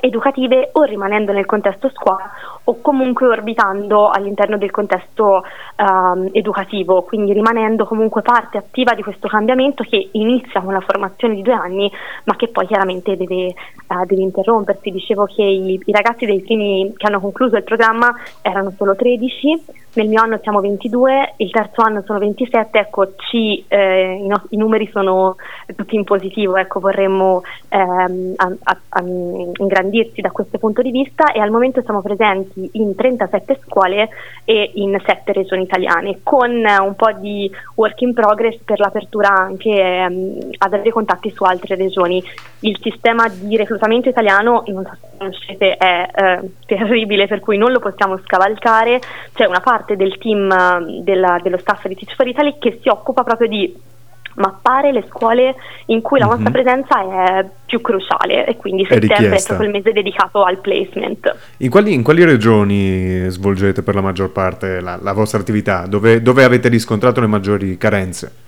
educative 0.02 0.70
o 0.74 0.84
rimanendo 0.84 1.34
nel 1.34 1.46
contesto 1.46 1.90
scuola 1.90 2.32
o 2.70 2.82
comunque 2.82 3.28
orbitando 3.28 4.10
all'interno 4.10 4.58
del 4.58 4.72
contesto 4.72 5.44
um, 5.78 6.30
educativo, 6.34 7.04
quindi 7.04 7.32
rimanendo 7.32 7.86
comunque 7.86 8.22
parte 8.22 8.58
attiva 8.58 8.94
di 8.94 9.04
questo 9.04 9.28
cambiamento 9.28 9.84
che 9.84 10.10
inizia 10.12 10.62
con 10.62 10.74
la 10.74 10.82
formazione 10.82 11.36
di 11.36 11.42
due 11.42 11.54
anni 11.54 11.90
ma 12.26 12.36
che 12.36 12.50
poi 12.50 12.68
chiaramente 12.68 13.16
deve, 13.16 13.54
uh, 13.88 14.06
deve 14.06 14.22
interrompersi. 14.22 14.92
Dicevo 14.92 15.26
che 15.26 15.44
i, 15.44 15.80
i 15.84 15.92
ragazzi 15.92 16.26
dei 16.26 16.42
primi 16.42 16.94
che 16.98 17.08
hanno 17.08 17.22
concluso 17.22 17.56
il 17.56 17.64
programma 17.64 18.14
erano 18.42 18.74
solo 18.76 18.96
13, 18.96 19.64
nel 19.98 20.08
mio 20.08 20.22
anno 20.22 20.40
siamo 20.44 20.60
22, 20.60 21.34
il 21.38 21.50
terzo 21.50 21.82
anno 21.82 22.04
sono 22.06 22.20
27, 22.20 22.78
ecco 22.78 23.14
ci, 23.16 23.64
eh, 23.68 24.20
i, 24.22 24.28
no- 24.28 24.44
i, 24.50 24.58
numeri 24.58 24.88
sono 24.92 25.36
tutti 25.76 25.96
in 25.96 26.04
positivo, 26.04 26.56
ecco, 26.56 26.80
vorremmo 26.80 27.42
ehm, 27.70 28.34
a- 28.36 28.56
a- 28.64 28.80
a- 28.90 29.04
ingrandirci 29.04 30.22
da 30.22 30.30
questo 30.32 30.60
punto 30.60 30.82
di 30.82 30.92
vista 30.92 31.32
e 31.32 31.40
al 31.40 31.50
momento 31.50 31.82
siamo 31.82 32.02
presenti 32.02 32.57
in 32.72 32.96
37 32.96 33.60
scuole 33.66 34.10
e 34.46 34.72
in 34.76 35.00
7 35.04 35.32
regioni 35.32 35.64
italiane 35.64 36.20
con 36.24 36.52
un 36.52 36.96
po' 36.96 37.12
di 37.14 37.50
work 37.76 38.02
in 38.02 38.14
progress 38.14 38.58
per 38.64 38.80
l'apertura 38.80 39.30
anche 39.30 39.70
ehm, 39.70 40.50
ad 40.58 40.74
avere 40.74 40.92
contatti 40.92 41.30
su 41.32 41.44
altre 41.44 41.76
regioni. 41.76 42.24
Il 42.62 42.78
sistema 42.82 43.28
di 43.30 43.56
reclutamento 43.56 44.10
italiano, 44.10 44.64
non 44.68 44.84
so 44.86 44.98
se 45.00 45.08
conoscete, 45.18 45.76
è 45.78 46.10
eh, 46.14 46.50
terribile 46.66 47.28
per 47.28 47.40
cui 47.40 47.58
non 47.58 47.72
lo 47.72 47.80
possiamo 47.80 48.18
scavalcare, 48.20 49.00
c'è 49.34 49.46
una 49.46 49.60
parte 49.60 49.96
del 49.96 50.18
team 50.18 50.52
eh, 50.52 51.02
della, 51.04 51.40
dello 51.42 51.58
staff 51.58 51.88
di 51.88 51.96
Teach 51.96 52.16
for 52.16 52.28
Italy 52.28 52.58
che 52.60 52.80
si 52.82 52.90
occupa 52.90 53.24
proprio 53.24 53.48
di 53.48 53.96
mappare 54.38 54.92
le 54.92 55.06
scuole 55.08 55.56
in 55.88 56.02
cui 56.02 56.20
la 56.20 56.28
mm-hmm. 56.28 56.34
nostra 56.34 56.52
presenza 56.52 57.02
è 57.02 57.46
più 57.66 57.82
cruciale 57.82 58.46
e 58.46 58.56
quindi 58.56 58.86
settembre 58.86 59.36
è, 59.36 59.40
è 59.40 59.44
proprio 59.44 59.68
il 59.68 59.74
mese 59.74 59.92
dedicato 59.92 60.44
al 60.44 60.58
placement. 60.58 61.36
In 61.58 61.70
quali, 61.70 61.94
in 61.94 62.04
quali 62.04 62.24
regioni 62.24 63.26
svolgete 63.30 63.84
per 63.84 63.96
la 63.96 64.02
maggior 64.02 64.32
parte 64.32 64.80
la, 64.80 64.98
la 65.02 65.14
vostra 65.14 65.40
attività? 65.40 65.86
Dove, 65.88 66.22
dove 66.22 66.44
avete 66.44 66.70
riscontrato 66.70 67.20
le 67.20 67.28
maggiori 67.28 67.78
carenze? 67.78 68.46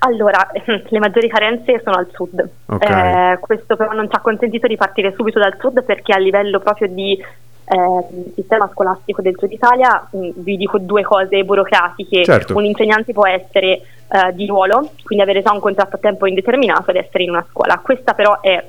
Allora, 0.00 0.50
le 0.88 0.98
maggiori 0.98 1.28
carenze 1.28 1.80
sono 1.82 1.96
al 1.96 2.08
sud. 2.12 2.48
Okay. 2.66 3.32
Eh, 3.32 3.38
questo 3.38 3.76
però 3.76 3.92
non 3.92 4.08
ci 4.08 4.16
ha 4.16 4.20
consentito 4.20 4.66
di 4.66 4.76
partire 4.76 5.14
subito 5.16 5.38
dal 5.38 5.56
sud 5.58 5.82
perché 5.84 6.12
a 6.12 6.18
livello 6.18 6.58
proprio 6.58 6.88
di 6.88 7.18
eh, 7.66 8.32
sistema 8.34 8.68
scolastico 8.70 9.22
del 9.22 9.34
Sud 9.38 9.50
Italia, 9.52 10.06
mh, 10.10 10.18
mm, 10.18 10.30
vi 10.36 10.56
dico 10.56 10.78
due 10.78 11.02
cose 11.02 11.42
burocratiche. 11.44 12.24
Certo. 12.24 12.56
Un 12.56 12.64
insegnante 12.64 13.12
può 13.12 13.26
essere 13.26 13.80
eh, 14.14 14.32
di 14.32 14.46
ruolo, 14.46 14.92
quindi 15.02 15.24
avere 15.24 15.42
già 15.42 15.52
un 15.52 15.58
contratto 15.58 15.96
a 15.96 15.98
tempo 15.98 16.26
indeterminato 16.26 16.90
ed 16.90 16.96
essere 16.96 17.24
in 17.24 17.30
una 17.30 17.44
scuola. 17.50 17.80
Questa 17.82 18.14
però 18.14 18.40
è 18.40 18.64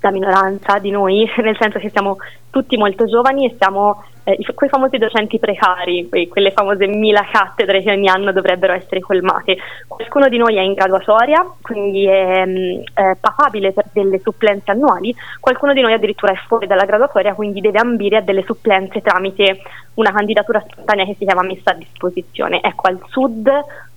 la 0.00 0.10
minoranza 0.10 0.78
di 0.78 0.90
noi, 0.90 1.30
nel 1.38 1.56
senso 1.58 1.78
che 1.78 1.90
siamo 1.90 2.16
tutti 2.50 2.76
molto 2.76 3.06
giovani 3.06 3.46
e 3.46 3.54
siamo 3.56 4.02
eh, 4.24 4.38
quei 4.54 4.68
famosi 4.68 4.98
docenti 4.98 5.38
precari, 5.38 6.08
quelle 6.28 6.50
famose 6.50 6.86
mila 6.86 7.26
cattedre 7.30 7.82
che 7.82 7.92
ogni 7.92 8.08
anno 8.08 8.32
dovrebbero 8.32 8.72
essere 8.72 9.00
colmate. 9.00 9.56
Qualcuno 9.86 10.28
di 10.28 10.36
noi 10.36 10.56
è 10.56 10.60
in 10.60 10.74
graduatoria, 10.74 11.44
quindi 11.60 12.06
è, 12.06 12.44
mm, 12.44 12.82
è 12.92 13.16
papabile 13.20 13.72
per 13.72 13.86
delle 13.92 14.18
supplenze 14.18 14.70
annuali, 14.70 15.14
qualcuno 15.40 15.72
di 15.72 15.80
noi 15.80 15.92
addirittura 15.92 16.32
è 16.32 16.36
fuori 16.46 16.66
dalla 16.66 16.84
graduatoria, 16.84 17.34
quindi 17.34 17.60
deve 17.60 17.78
ambire 17.78 18.18
a 18.18 18.22
delle 18.22 18.44
supplenze 18.44 19.00
tramite 19.00 19.60
una 19.94 20.12
candidatura 20.12 20.62
spontanea 20.66 21.04
che 21.04 21.16
si 21.18 21.24
chiama 21.24 21.42
messa 21.42 21.70
a 21.70 21.74
disposizione. 21.74 22.60
Ecco, 22.62 22.88
al 22.88 23.00
sud 23.08 23.50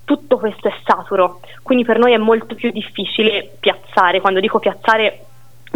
tutto 0.06 0.38
questo 0.38 0.68
è 0.68 0.74
saturo, 0.84 1.40
quindi 1.62 1.84
per 1.84 1.98
noi 1.98 2.12
è 2.12 2.16
molto 2.16 2.54
più 2.54 2.70
difficile 2.70 3.56
piazzare, 3.58 4.20
quando 4.20 4.38
dico 4.40 4.60
piazzare 4.60 5.25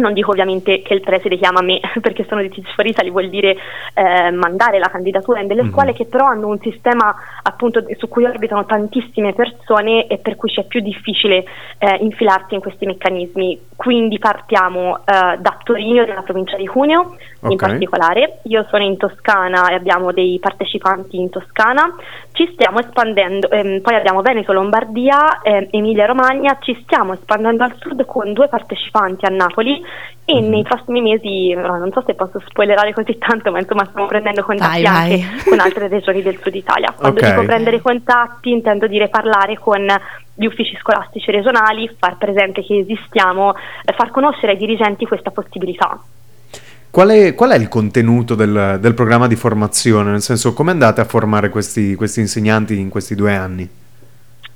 non 0.01 0.13
dico 0.13 0.31
ovviamente 0.31 0.81
che 0.81 0.93
il 0.93 1.01
preside 1.01 1.37
chiama 1.37 1.61
me 1.61 1.79
perché 2.01 2.25
sono 2.27 2.41
di 2.41 2.49
Teach 2.49 2.73
for 2.75 2.85
Italy, 2.85 3.09
vuol 3.09 3.29
dire 3.29 3.55
eh, 3.93 4.31
mandare 4.31 4.79
la 4.79 4.89
candidatura 4.89 5.39
in 5.39 5.47
delle 5.47 5.63
mm-hmm. 5.63 5.71
scuole 5.71 5.93
che 5.93 6.05
però 6.05 6.25
hanno 6.25 6.47
un 6.47 6.59
sistema 6.59 7.15
appunto 7.43 7.83
su 7.97 8.07
cui 8.07 8.25
orbitano 8.25 8.65
tantissime 8.65 9.33
persone 9.33 10.07
e 10.07 10.17
per 10.17 10.35
cui 10.35 10.51
c'è 10.51 10.65
più 10.65 10.81
difficile 10.81 11.45
eh, 11.77 11.97
infilarsi 12.01 12.55
in 12.55 12.61
questi 12.61 12.85
meccanismi. 12.85 13.69
Quindi 13.75 14.19
partiamo 14.19 14.97
eh, 14.97 15.37
da 15.39 15.57
Torino, 15.63 16.05
della 16.05 16.21
provincia 16.21 16.57
di 16.57 16.67
Cuneo 16.67 17.15
okay. 17.39 17.51
in 17.51 17.57
particolare. 17.57 18.39
Io 18.43 18.65
sono 18.69 18.83
in 18.83 18.97
Toscana 18.97 19.69
e 19.69 19.75
abbiamo 19.75 20.11
dei 20.11 20.37
partecipanti 20.39 21.17
in 21.17 21.29
Toscana. 21.29 21.95
Ci 22.31 22.49
stiamo 22.53 22.79
espandendo, 22.79 23.49
ehm, 23.49 23.81
poi 23.81 23.95
abbiamo 23.95 24.21
Veneto, 24.21 24.53
Lombardia, 24.53 25.41
ehm, 25.41 25.67
Emilia 25.71 26.05
Romagna, 26.05 26.57
ci 26.61 26.77
stiamo 26.83 27.13
espandendo 27.13 27.63
al 27.63 27.75
sud 27.79 28.05
con 28.05 28.33
due 28.33 28.47
partecipanti 28.47 29.25
a 29.25 29.29
Napoli 29.29 29.81
e 30.23 30.39
mm-hmm. 30.39 30.49
nei 30.49 30.63
prossimi 30.63 31.01
mesi, 31.01 31.53
non 31.53 31.91
so 31.91 32.03
se 32.05 32.13
posso 32.13 32.41
spoilerare 32.47 32.93
così 32.93 33.17
tanto, 33.17 33.51
ma 33.51 33.59
insomma 33.59 33.85
stiamo 33.85 34.07
prendendo 34.07 34.43
contatti 34.43 34.83
vai, 34.83 34.85
anche 34.85 35.27
vai. 35.27 35.43
con 35.49 35.59
altre 35.59 35.87
regioni 35.87 36.21
del 36.21 36.39
sud 36.41 36.55
Italia. 36.55 36.93
Quando 36.97 37.19
okay. 37.19 37.31
dico 37.31 37.45
prendere 37.45 37.81
contatti 37.81 38.51
intendo 38.51 38.87
dire 38.87 39.09
parlare 39.09 39.57
con 39.57 39.85
gli 40.33 40.45
uffici 40.45 40.77
scolastici 40.79 41.31
regionali, 41.31 41.89
far 41.97 42.17
presente 42.17 42.63
che 42.63 42.79
esistiamo, 42.79 43.55
eh, 43.55 43.93
far 43.93 44.11
conoscere 44.11 44.53
ai 44.53 44.57
dirigenti 44.57 45.05
questa 45.05 45.31
possibilità. 45.31 45.99
Qual 46.89 47.09
è, 47.09 47.33
qual 47.35 47.51
è, 47.51 47.55
il 47.55 47.69
contenuto 47.69 48.35
del, 48.35 48.77
del, 48.81 48.93
programma 48.93 49.27
di 49.27 49.37
formazione? 49.37 50.11
Nel 50.11 50.21
senso, 50.21 50.53
come 50.53 50.71
andate 50.71 50.99
a 50.99 51.05
formare 51.05 51.49
questi, 51.49 51.95
questi 51.95 52.19
insegnanti 52.19 52.77
in 52.77 52.89
questi 52.89 53.15
due 53.15 53.33
anni? 53.33 53.69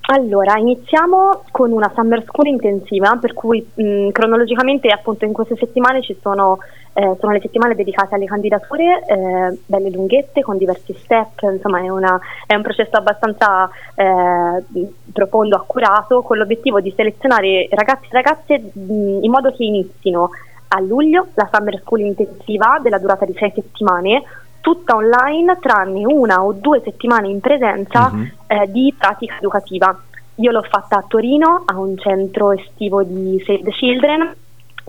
Allora, 0.07 0.55
iniziamo 0.57 1.45
con 1.49 1.71
una 1.71 1.91
summer 1.95 2.21
school 2.23 2.45
intensiva, 2.45 3.17
per 3.19 3.33
cui 3.33 3.65
mh, 3.73 4.09
cronologicamente 4.09 4.87
appunto 4.89 5.25
in 5.25 5.33
queste 5.33 5.55
settimane 5.55 6.03
ci 6.03 6.15
sono, 6.21 6.59
eh, 6.93 7.15
sono 7.19 7.31
le 7.31 7.39
settimane 7.41 7.73
dedicate 7.73 8.13
alle 8.13 8.25
candidature, 8.25 9.03
eh, 9.03 9.59
belle 9.65 9.89
lunghette 9.89 10.43
con 10.43 10.59
diversi 10.59 10.93
step, 10.93 11.41
insomma 11.51 11.79
è, 11.79 11.89
una, 11.89 12.19
è 12.45 12.53
un 12.53 12.61
processo 12.61 12.95
abbastanza 12.97 13.67
eh, 13.95 14.63
profondo, 15.11 15.55
accurato, 15.55 16.21
con 16.21 16.37
l'obiettivo 16.37 16.79
di 16.81 16.93
selezionare 16.95 17.67
ragazzi 17.71 18.05
e 18.05 18.09
ragazze 18.11 18.59
mh, 18.59 19.23
in 19.23 19.31
modo 19.31 19.49
che 19.49 19.63
inizino 19.63 20.29
a 20.67 20.79
luglio 20.81 21.29
la 21.33 21.49
summer 21.51 21.79
school 21.79 22.01
intensiva 22.01 22.79
della 22.79 22.99
durata 22.99 23.25
di 23.25 23.33
sei 23.33 23.51
settimane 23.55 24.21
tutta 24.65 24.95
online 24.95 25.59
tranne 25.61 26.03
una 26.07 26.43
o 26.43 26.51
due 26.51 26.81
settimane 26.83 27.29
in 27.29 27.39
presenza 27.39 28.09
uh-huh. 28.11 28.27
eh, 28.47 28.71
di 28.71 28.91
pratica 28.97 29.37
educativa. 29.37 29.95
Io 30.37 30.51
l'ho 30.51 30.63
fatta 30.63 30.97
a 30.97 31.05
Torino, 31.07 31.61
a 31.67 31.77
un 31.77 31.95
centro 31.99 32.51
estivo 32.51 33.03
di 33.03 33.39
Save 33.45 33.61
the 33.61 33.69
Children, 33.69 34.35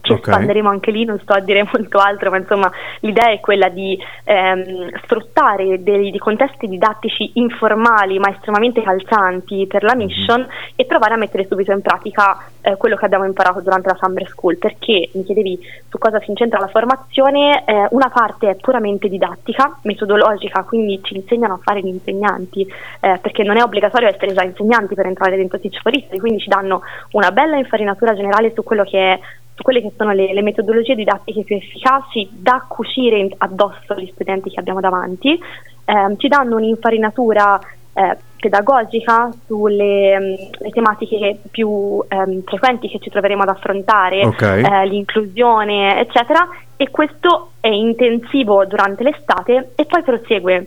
ci 0.03 0.13
okay. 0.13 0.33
espanderemo 0.33 0.69
anche 0.69 0.91
lì, 0.91 1.05
non 1.05 1.19
sto 1.21 1.33
a 1.33 1.41
dire 1.41 1.67
molto 1.73 1.99
altro, 1.99 2.31
ma 2.31 2.37
insomma 2.37 2.71
l'idea 3.01 3.31
è 3.31 3.41
quella 3.41 3.69
di 3.69 3.99
ehm, 4.25 4.91
sfruttare 5.03 5.83
dei, 5.83 6.17
contesti 6.19 6.69
didattici 6.69 7.33
informali 7.35 8.19
ma 8.19 8.31
estremamente 8.31 8.83
calzanti 8.83 9.67
per 9.67 9.83
la 9.83 9.95
mhm. 9.95 10.05
mission 10.05 10.41
mm-hmm. 10.41 10.51
e 10.77 10.85
provare 10.85 11.15
a 11.15 11.17
mettere 11.17 11.47
subito 11.47 11.73
in 11.73 11.83
pratica 11.83 12.37
eh, 12.61 12.77
quello 12.77 12.97
che 12.97 13.05
abbiamo 13.05 13.25
imparato 13.25 13.61
durante 13.61 13.89
la 13.89 13.97
Summer 14.01 14.27
School, 14.29 14.59
perché 14.59 15.11
mi 15.13 15.25
chiedevi 15.25 15.59
su 15.89 15.99
cosa 15.99 16.21
si 16.21 16.31
incentra 16.31 16.59
la 16.59 16.69
formazione, 16.69 17.65
eh, 17.65 17.87
una 17.91 18.11
parte 18.11 18.51
è 18.51 18.55
puramente 18.57 19.09
didattica, 19.09 19.79
metodologica, 19.83 20.63
quindi 20.65 21.01
ci 21.03 21.17
insegnano 21.17 21.55
a 21.55 21.61
fare 21.63 21.81
gli 21.81 21.87
insegnanti, 21.87 22.67
eh, 23.01 23.19
perché 23.21 23.43
non 23.43 23.57
è 23.57 23.63
obbligatorio 23.63 24.09
essere 24.09 24.33
già 24.33 24.43
insegnanti 24.43 24.95
per 24.95 25.07
entrare 25.07 25.37
dentro 25.37 25.59
Teach 25.59 25.81
for 25.81 25.95
History, 25.95 26.19
quindi 26.19 26.41
ci 26.41 26.49
danno 26.49 26.83
una 27.13 27.31
bella 27.31 27.57
infarinatura 27.57 28.15
generale 28.15 28.53
su 28.53 28.63
quello 28.63 28.83
che 28.85 29.13
è 29.13 29.21
quelle 29.63 29.81
che 29.81 29.93
sono 29.97 30.13
le, 30.13 30.33
le, 30.33 30.43
metodologie 30.43 30.95
didattiche 30.95 31.45
più 31.45 31.57
efficaci 31.57 32.29
da 32.33 32.65
cucire 32.69 33.29
addosso 33.39 33.95
agli 33.95 34.11
studenti 34.13 34.51
che 34.51 34.61
abbiamo 34.61 34.81
davanti, 34.81 35.33
eh, 35.33 36.15
ci 36.19 36.29
danno 36.29 36.57
un'infarinatura 36.57 37.59
eh, 37.95 38.17
pedagogica 38.39 39.31
sulle 39.47 40.17
um, 40.61 40.71
tematiche 40.71 41.39
più 41.51 41.69
um, 41.69 42.43
frequenti 42.45 42.89
che 42.89 42.99
ci 43.01 43.09
troveremo 43.09 43.43
ad 43.43 43.49
affrontare, 43.49 44.27
okay. 44.27 44.63
eh, 44.63 44.87
l'inclusione, 44.87 45.99
eccetera, 46.01 46.47
e 46.77 46.91
questo 46.91 47.53
è 47.61 47.69
intensivo 47.69 48.65
durante 48.67 49.03
l'estate 49.03 49.71
e 49.75 49.87
poi 49.87 50.03
prosegue 50.03 50.67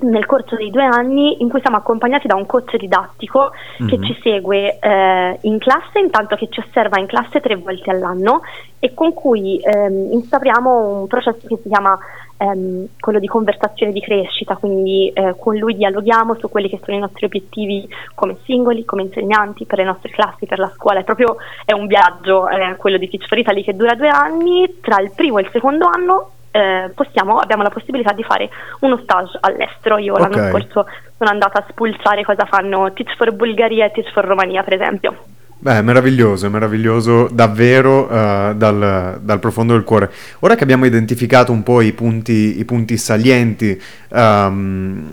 nel 0.00 0.26
corso 0.26 0.56
dei 0.56 0.70
due 0.70 0.84
anni 0.84 1.40
in 1.40 1.48
cui 1.48 1.60
siamo 1.60 1.76
accompagnati 1.76 2.26
da 2.26 2.36
un 2.36 2.46
coach 2.46 2.76
didattico 2.76 3.50
mm-hmm. 3.82 3.90
che 3.90 4.06
ci 4.06 4.18
segue 4.22 4.78
eh, 4.78 5.38
in 5.42 5.58
classe, 5.58 5.98
intanto 5.98 6.36
che 6.36 6.48
ci 6.50 6.60
osserva 6.60 7.00
in 7.00 7.06
classe 7.06 7.40
tre 7.40 7.56
volte 7.56 7.90
all'anno 7.90 8.42
e 8.78 8.94
con 8.94 9.12
cui 9.12 9.60
ehm, 9.60 10.12
instauriamo 10.12 11.00
un 11.00 11.06
processo 11.08 11.46
che 11.48 11.58
si 11.60 11.68
chiama 11.68 11.98
ehm, 12.36 12.86
quello 13.00 13.18
di 13.18 13.26
conversazione 13.26 13.92
di 13.92 14.00
crescita, 14.00 14.56
quindi 14.56 15.10
eh, 15.12 15.34
con 15.36 15.56
lui 15.56 15.76
dialoghiamo 15.76 16.36
su 16.38 16.48
quelli 16.48 16.68
che 16.68 16.80
sono 16.84 16.96
i 16.96 17.00
nostri 17.00 17.26
obiettivi 17.26 17.88
come 18.14 18.36
singoli, 18.44 18.84
come 18.84 19.02
insegnanti, 19.02 19.66
per 19.66 19.78
le 19.78 19.84
nostre 19.84 20.10
classi, 20.10 20.46
per 20.46 20.60
la 20.60 20.70
scuola, 20.74 21.00
è 21.00 21.04
proprio 21.04 21.36
è 21.64 21.72
un 21.72 21.86
viaggio, 21.86 22.48
eh, 22.48 22.76
quello 22.76 22.98
di 22.98 23.08
Teach 23.08 23.26
for 23.26 23.38
Italy 23.38 23.64
che 23.64 23.74
dura 23.74 23.94
due 23.94 24.08
anni, 24.08 24.76
tra 24.80 25.00
il 25.00 25.10
primo 25.14 25.38
e 25.38 25.42
il 25.42 25.50
secondo 25.50 25.86
anno 25.86 26.30
eh, 26.50 26.90
possiamo, 26.94 27.38
abbiamo 27.38 27.62
la 27.62 27.70
possibilità 27.70 28.12
di 28.12 28.22
fare 28.22 28.48
uno 28.80 28.98
stage 29.02 29.38
all'estero. 29.40 29.98
Io 29.98 30.14
okay. 30.14 30.30
l'anno 30.30 30.50
scorso 30.50 30.86
sono 31.16 31.30
andata 31.30 31.60
a 31.60 31.66
spulciare 31.68 32.24
cosa 32.24 32.46
fanno 32.46 32.92
Teach 32.92 33.16
for 33.16 33.32
Bulgaria 33.32 33.86
e 33.86 33.90
Teach 33.90 34.12
for 34.12 34.24
Romania, 34.24 34.62
per 34.62 34.74
esempio. 34.74 35.16
Beh, 35.60 35.82
meraviglioso, 35.82 36.48
meraviglioso 36.48 37.28
davvero 37.32 38.04
uh, 38.04 38.54
dal, 38.54 39.18
dal, 39.20 39.38
profondo 39.40 39.72
del 39.72 39.82
cuore. 39.82 40.12
Ora 40.40 40.54
che 40.54 40.62
abbiamo 40.62 40.86
identificato 40.86 41.50
un 41.50 41.64
po' 41.64 41.80
i 41.80 41.92
punti, 41.92 42.60
i 42.60 42.64
punti 42.64 42.96
salienti, 42.96 43.80
um, 44.10 45.10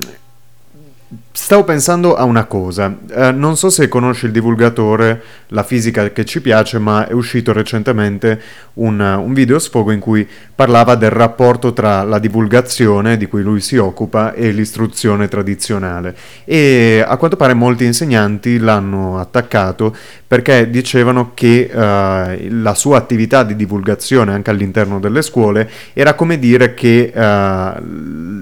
Stavo 1.37 1.65
pensando 1.65 2.15
a 2.15 2.23
una 2.23 2.45
cosa, 2.45 2.97
eh, 3.11 3.33
non 3.33 3.57
so 3.57 3.69
se 3.69 3.89
conosci 3.89 4.25
il 4.25 4.31
divulgatore 4.31 5.21
La 5.49 5.63
fisica 5.63 6.09
che 6.11 6.23
ci 6.23 6.39
piace, 6.39 6.79
ma 6.79 7.07
è 7.07 7.11
uscito 7.11 7.51
recentemente 7.51 8.41
un, 8.75 8.99
un 8.99 9.33
video 9.33 9.59
sfogo 9.59 9.91
in 9.91 9.99
cui 9.99 10.27
parlava 10.55 10.95
del 10.95 11.09
rapporto 11.09 11.73
tra 11.73 12.03
la 12.03 12.19
divulgazione 12.19 13.17
di 13.17 13.27
cui 13.27 13.43
lui 13.43 13.59
si 13.59 13.75
occupa 13.75 14.33
e 14.33 14.51
l'istruzione 14.51 15.27
tradizionale 15.27 16.15
e 16.45 17.03
a 17.05 17.17
quanto 17.17 17.35
pare 17.35 17.53
molti 17.53 17.83
insegnanti 17.83 18.57
l'hanno 18.57 19.19
attaccato 19.19 19.95
perché 20.25 20.69
dicevano 20.69 21.31
che 21.33 21.69
eh, 21.71 22.49
la 22.49 22.73
sua 22.73 22.97
attività 22.97 23.43
di 23.43 23.55
divulgazione 23.55 24.33
anche 24.33 24.49
all'interno 24.49 24.99
delle 24.99 25.21
scuole 25.21 25.69
era 25.93 26.13
come 26.13 26.39
dire 26.39 26.73
che 26.73 27.11
eh, 27.13 27.73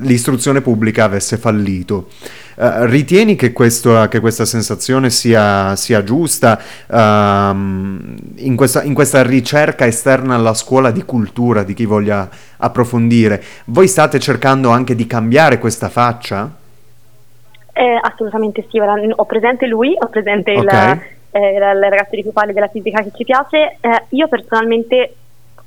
l'istruzione 0.01 0.61
pubblica 0.61 1.03
avesse 1.03 1.37
fallito. 1.37 2.09
Uh, 2.55 2.82
ritieni 2.85 3.35
che, 3.35 3.51
questo, 3.51 4.07
che, 4.07 4.19
questa 4.19 4.45
sensazione 4.45 5.09
sia, 5.09 5.75
sia 5.75 6.03
giusta 6.03 6.59
uh, 6.87 6.95
in, 6.95 8.53
questa, 8.55 8.83
in, 8.83 8.93
questa, 8.93 9.21
ricerca 9.23 9.85
esterna 9.85 10.35
alla 10.35 10.53
scuola 10.53 10.91
di 10.91 11.03
cultura 11.03 11.63
di 11.63 11.73
chi 11.73 11.85
voglia 11.85 12.29
approfondire? 12.57 13.41
Voi 13.65 13.87
state 13.87 14.19
cercando 14.19 14.69
anche 14.69 14.95
di 14.95 15.07
cambiare 15.07 15.57
questa 15.59 15.89
faccia? 15.89 16.49
Eh, 17.73 17.99
assolutamente 18.01 18.65
sì, 18.69 18.79
ora, 18.79 18.93
ho 19.15 19.25
presente 19.25 19.65
lui, 19.65 19.95
ho 19.97 20.07
presente 20.07 20.51
okay. 20.51 20.91
il, 20.91 20.99
eh, 21.31 21.53
il, 21.53 21.59
ragazzo 21.59 22.15
di 22.15 22.21
cui 22.21 22.31
parli 22.31 22.53
della 22.53 22.67
fisica 22.67 23.01
che 23.01 23.11
ci 23.15 23.23
piace. 23.23 23.77
Eh, 23.81 24.03
io 24.09 24.27
personalmente 24.27 25.15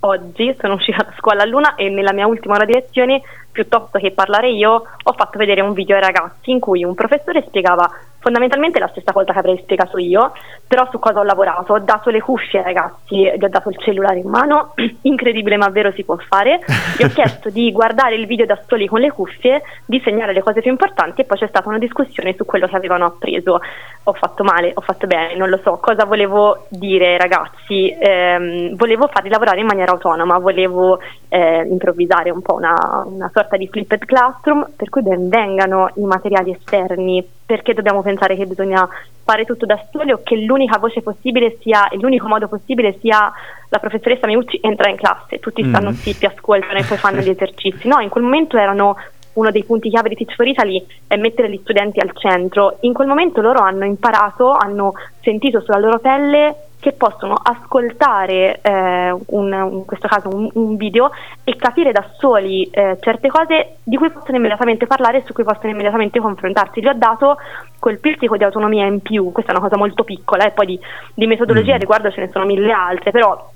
oggi 0.00 0.55
sono 0.59 0.75
uscita 0.75 1.03
da 1.03 1.15
scuola 1.19 1.43
a 1.43 1.47
luna 1.47 1.75
e 1.75 1.88
nella 1.88 2.12
mia 2.12 2.26
ultima 2.26 2.55
ora 2.55 2.65
di 2.65 2.73
lezione, 2.73 3.23
piuttosto 3.50 3.99
che 3.99 4.12
parlare 4.12 4.50
io, 4.50 4.71
ho 5.03 5.12
fatto 5.12 5.38
vedere 5.38 5.61
un 5.61 5.73
video 5.73 5.97
ai 5.97 6.03
ragazzi 6.03 6.50
in 6.50 6.61
cui 6.61 6.85
un 6.85 6.95
professore 6.95 7.45
spiegava 7.47 7.91
fondamentalmente 8.26 8.80
la 8.80 8.88
stessa 8.88 9.12
cosa 9.12 9.33
che 9.33 9.38
avrei 9.38 9.56
spiegato 9.62 9.99
io, 9.99 10.33
però 10.66 10.88
su 10.90 10.99
cosa 10.99 11.21
ho 11.21 11.23
lavorato? 11.23 11.75
Ho 11.75 11.78
dato 11.78 12.11
le 12.11 12.21
cuffie 12.21 12.59
ai 12.59 12.64
ragazzi, 12.64 13.18
gli 13.18 13.45
ho 13.45 13.49
dato 13.49 13.68
il 13.68 13.78
cellulare 13.78 14.18
in 14.18 14.28
mano, 14.28 14.75
incredibile 15.02 15.56
ma 15.56 15.68
vero 15.68 15.92
si 15.92 16.02
può 16.02 16.16
fare, 16.16 16.59
gli 16.99 17.04
ho 17.04 17.09
chiesto 17.14 17.50
di 17.50 17.71
guardare 17.71 18.16
il 18.16 18.26
video 18.26 18.45
da 18.45 18.59
soli 18.66 18.88
con 18.88 18.99
le 18.99 19.12
cuffie, 19.12 19.62
di 19.85 20.00
segnare 20.04 20.33
le 20.33 20.42
cose 20.42 20.61
più 20.61 20.73
importanti 20.73 21.21
e 21.21 21.25
poi 21.25 21.38
c'è 21.38 21.47
stata 21.47 21.68
una 21.68 21.78
discussione 21.78 22.35
su 22.37 22.45
quello 22.45 22.66
che 22.66 22.75
avevano 22.75 23.04
appreso. 23.04 23.61
Ho 24.09 24.12
fatto 24.12 24.42
male, 24.42 24.73
ho 24.75 24.80
fatto 24.80 25.06
bene, 25.06 25.37
non 25.37 25.49
lo 25.49 25.61
so 25.62 25.78
cosa 25.80 26.04
volevo 26.04 26.66
dire 26.68 27.12
ai 27.12 27.18
ragazzi, 27.18 27.97
ehm, 27.97 28.75
volevo 28.75 29.06
farli 29.06 29.28
lavorare 29.28 29.61
in 29.61 29.66
maniera 29.66 29.92
autonoma, 29.92 30.38
volevo 30.38 30.99
eh, 31.28 31.64
improvvisare 31.64 32.30
un 32.30 32.42
po' 32.42 32.54
una, 32.54 33.04
una 33.06 33.30
sorta 33.33 33.56
di 33.56 33.68
flipped 33.68 34.04
classroom, 34.04 34.66
per 34.76 34.88
cui 34.88 35.02
ben 35.02 35.28
vengano 35.28 35.90
i 35.95 36.04
materiali 36.04 36.50
esterni 36.50 37.35
perché 37.47 37.73
dobbiamo 37.73 38.03
pensare 38.03 38.37
che 38.37 38.45
bisogna 38.45 38.87
fare 39.25 39.45
tutto 39.45 39.67
da 39.67 39.81
soli 39.93 40.11
o 40.11 40.21
che 40.23 40.37
l'unica 40.37 40.79
voce 40.79 41.00
possibile 41.00 41.57
sia, 41.61 41.88
e 41.88 41.97
l'unico 41.97 42.26
modo 42.26 42.49
possibile 42.49 42.99
sia 43.00 43.33
la 43.69 43.79
professoressa 43.79 44.26
Meucci 44.26 44.59
entra 44.61 44.91
in 44.91 44.97
classe, 44.97 45.38
tutti 45.38 45.62
mm. 45.62 45.69
stanno 45.69 45.93
zitti, 45.93 46.26
ascoltano 46.26 46.79
e 46.79 46.85
poi 46.85 46.97
fanno 46.99 47.21
gli 47.21 47.31
esercizi. 47.31 47.87
No, 47.87 48.00
in 48.00 48.09
quel 48.09 48.25
momento 48.25 48.59
erano 48.59 48.97
uno 49.35 49.50
dei 49.50 49.65
punti 49.65 49.91
chiave 49.91 50.09
di 50.09 50.17
Teach 50.17 50.35
for 50.35 50.47
Italy 50.47 50.85
è 51.07 51.17
mettere 51.17 51.50
gli 51.50 51.59
studenti 51.62 52.00
al 52.00 52.11
centro. 52.15 52.79
In 52.81 52.93
quel 52.93 53.07
momento 53.07 53.41
loro 53.41 53.61
hanno 53.61 53.85
imparato, 53.85 54.50
hanno 54.50 54.93
sentito 55.21 55.61
sulla 55.61 55.79
loro 55.79 55.99
pelle 55.99 56.65
che 56.87 56.93
possono 56.93 57.35
ascoltare 57.35 58.61
eh, 58.62 59.12
un, 59.26 59.69
in 59.73 59.85
questo 59.85 60.07
caso 60.07 60.28
un, 60.28 60.49
un, 60.52 60.76
video 60.76 61.11
e 61.43 61.57
capire 61.57 61.90
da 61.90 62.07
soli 62.16 62.62
eh, 62.71 62.97
certe 63.00 63.26
cose 63.26 63.78
di 63.83 63.97
cui 63.97 64.09
possono 64.09 64.37
immediatamente 64.37 64.87
parlare 64.87 65.19
e 65.19 65.23
su 65.26 65.33
cui 65.33 65.43
possono 65.43 65.71
immediatamente 65.71 66.21
confrontarsi. 66.21 66.81
Gli 66.81 66.87
ho 66.87 66.95
dato 66.95 67.38
quel 67.81 67.99
pizzico 67.99 68.37
di 68.37 68.45
autonomia 68.45 68.87
in 68.87 69.00
più, 69.00 69.33
questa 69.33 69.50
è 69.50 69.57
una 69.57 69.64
cosa 69.64 69.76
molto 69.76 70.05
piccola 70.05 70.45
e 70.45 70.52
poi 70.52 70.66
di, 70.66 70.81
di 71.12 71.26
metodologia 71.26 71.75
mm. 71.75 71.78
riguardo 71.78 72.12
ce 72.12 72.21
ne 72.21 72.31
sono 72.31 72.45
mille 72.45 72.71
altre, 72.71 73.11
però 73.11 73.55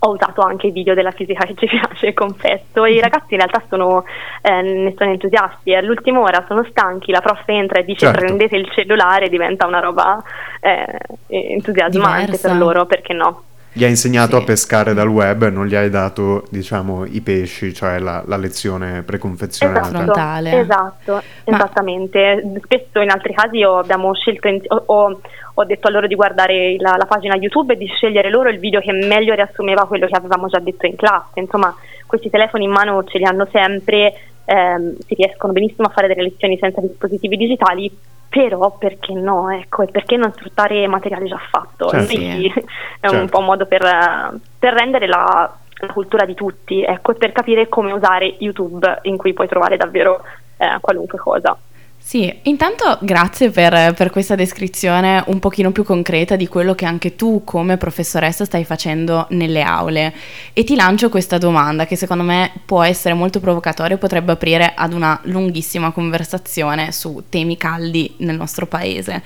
ho 0.00 0.10
usato 0.10 0.42
anche 0.42 0.68
i 0.68 0.70
video 0.70 0.94
della 0.94 1.10
fisica 1.10 1.44
che 1.44 1.54
ci 1.56 1.66
piace, 1.68 2.12
confesso, 2.12 2.84
e 2.84 2.92
i 2.92 3.00
ragazzi 3.00 3.34
in 3.34 3.38
realtà 3.38 3.62
sono, 3.68 4.04
eh, 4.42 4.62
ne 4.62 4.94
sono 4.96 5.10
entusiasti. 5.10 5.74
All'ultima 5.74 6.20
ora 6.20 6.44
sono 6.46 6.64
stanchi, 6.70 7.12
la 7.12 7.20
prof 7.20 7.42
entra 7.46 7.80
e 7.80 7.84
dice 7.84 8.06
certo. 8.06 8.20
prendete 8.20 8.56
il 8.56 8.70
cellulare, 8.70 9.28
diventa 9.28 9.66
una 9.66 9.80
roba 9.80 10.22
eh, 10.60 10.98
entusiasmante 11.26 12.24
Diversa. 12.24 12.48
per 12.48 12.56
loro, 12.56 12.86
perché 12.86 13.12
no? 13.12 13.42
Gli 13.72 13.84
hai 13.84 13.90
insegnato 13.90 14.36
sì. 14.36 14.42
a 14.42 14.44
pescare 14.44 14.94
dal 14.94 15.08
web 15.08 15.42
e 15.42 15.50
non 15.50 15.66
gli 15.66 15.74
hai 15.74 15.90
dato, 15.90 16.44
diciamo, 16.50 17.04
i 17.04 17.20
pesci, 17.20 17.72
cioè 17.72 17.98
la, 17.98 18.22
la 18.26 18.36
lezione 18.36 19.02
preconfezionata. 19.02 19.88
Esatto, 19.88 20.02
Frontale. 20.02 20.58
esatto 20.58 21.12
Ma... 21.12 21.22
esattamente. 21.44 22.42
Spesso 22.62 23.00
in 23.00 23.10
altri 23.10 23.34
casi 23.34 23.62
abbiamo 23.62 24.14
scelto, 24.14 24.48
in, 24.48 24.60
o, 24.66 24.82
o, 24.86 25.20
ho 25.54 25.64
detto 25.64 25.88
a 25.88 25.90
loro 25.90 26.06
di 26.06 26.14
guardare 26.14 26.76
la, 26.78 26.94
la, 26.96 27.06
pagina 27.06 27.36
YouTube 27.36 27.74
e 27.74 27.76
di 27.76 27.86
scegliere 27.86 28.30
loro 28.30 28.48
il 28.48 28.58
video 28.58 28.80
che 28.80 28.92
meglio 28.92 29.34
riassumeva 29.34 29.86
quello 29.86 30.06
che 30.06 30.16
avevamo 30.16 30.46
già 30.48 30.60
detto 30.60 30.86
in 30.86 30.96
classe. 30.96 31.40
Insomma, 31.40 31.74
questi 32.06 32.30
telefoni 32.30 32.64
in 32.64 32.70
mano 32.70 33.04
ce 33.04 33.18
li 33.18 33.24
hanno 33.24 33.46
sempre, 33.50 34.14
ehm, 34.44 34.96
si 35.06 35.14
riescono 35.14 35.52
benissimo 35.52 35.88
a 35.88 35.90
fare 35.90 36.08
delle 36.08 36.22
lezioni 36.22 36.56
senza 36.58 36.80
dispositivi 36.80 37.36
digitali, 37.36 37.90
però 38.28 38.76
perché 38.76 39.14
no, 39.14 39.50
ecco, 39.50 39.82
e 39.82 39.86
perché 39.86 40.16
non 40.16 40.32
sfruttare 40.32 40.86
materiale 40.86 41.26
già 41.26 41.38
fatto? 41.50 41.88
Certo. 41.88 42.06
Quindi 42.06 42.46
è 42.52 43.08
certo. 43.08 43.16
un 43.16 43.28
po' 43.28 43.38
un 43.38 43.44
modo 43.46 43.66
per, 43.66 43.82
per 44.58 44.74
rendere 44.74 45.06
la, 45.06 45.50
la, 45.80 45.92
cultura 45.92 46.24
di 46.24 46.34
tutti, 46.34 46.82
ecco, 46.82 47.12
e 47.12 47.14
per 47.14 47.32
capire 47.32 47.68
come 47.68 47.92
usare 47.92 48.36
YouTube 48.38 49.00
in 49.02 49.16
cui 49.16 49.32
puoi 49.32 49.48
trovare 49.48 49.76
davvero 49.76 50.22
eh, 50.58 50.78
qualunque 50.80 51.18
cosa. 51.18 51.56
Sì, 52.00 52.34
intanto 52.44 52.98
grazie 53.02 53.50
per, 53.50 53.92
per, 53.92 54.08
questa 54.08 54.34
descrizione 54.34 55.22
un 55.26 55.40
pochino 55.40 55.72
più 55.72 55.84
concreta 55.84 56.36
di 56.36 56.48
quello 56.48 56.74
che 56.74 56.86
anche 56.86 57.16
tu 57.16 57.42
come 57.44 57.76
professoressa 57.76 58.46
stai 58.46 58.64
facendo 58.64 59.26
nelle 59.30 59.60
aule 59.60 60.14
e 60.54 60.64
ti 60.64 60.74
lancio 60.74 61.10
questa 61.10 61.36
domanda 61.36 61.84
che 61.84 61.96
secondo 61.96 62.22
me 62.22 62.50
può 62.64 62.82
essere 62.82 63.12
molto 63.12 63.40
provocatoria 63.40 63.96
e 63.96 63.98
potrebbe 63.98 64.32
aprire 64.32 64.72
ad 64.74 64.94
una 64.94 65.20
lunghissima 65.24 65.90
conversazione 65.90 66.92
su 66.92 67.24
temi 67.28 67.58
caldi 67.58 68.14
nel 68.18 68.36
nostro 68.36 68.66
paese. 68.66 69.22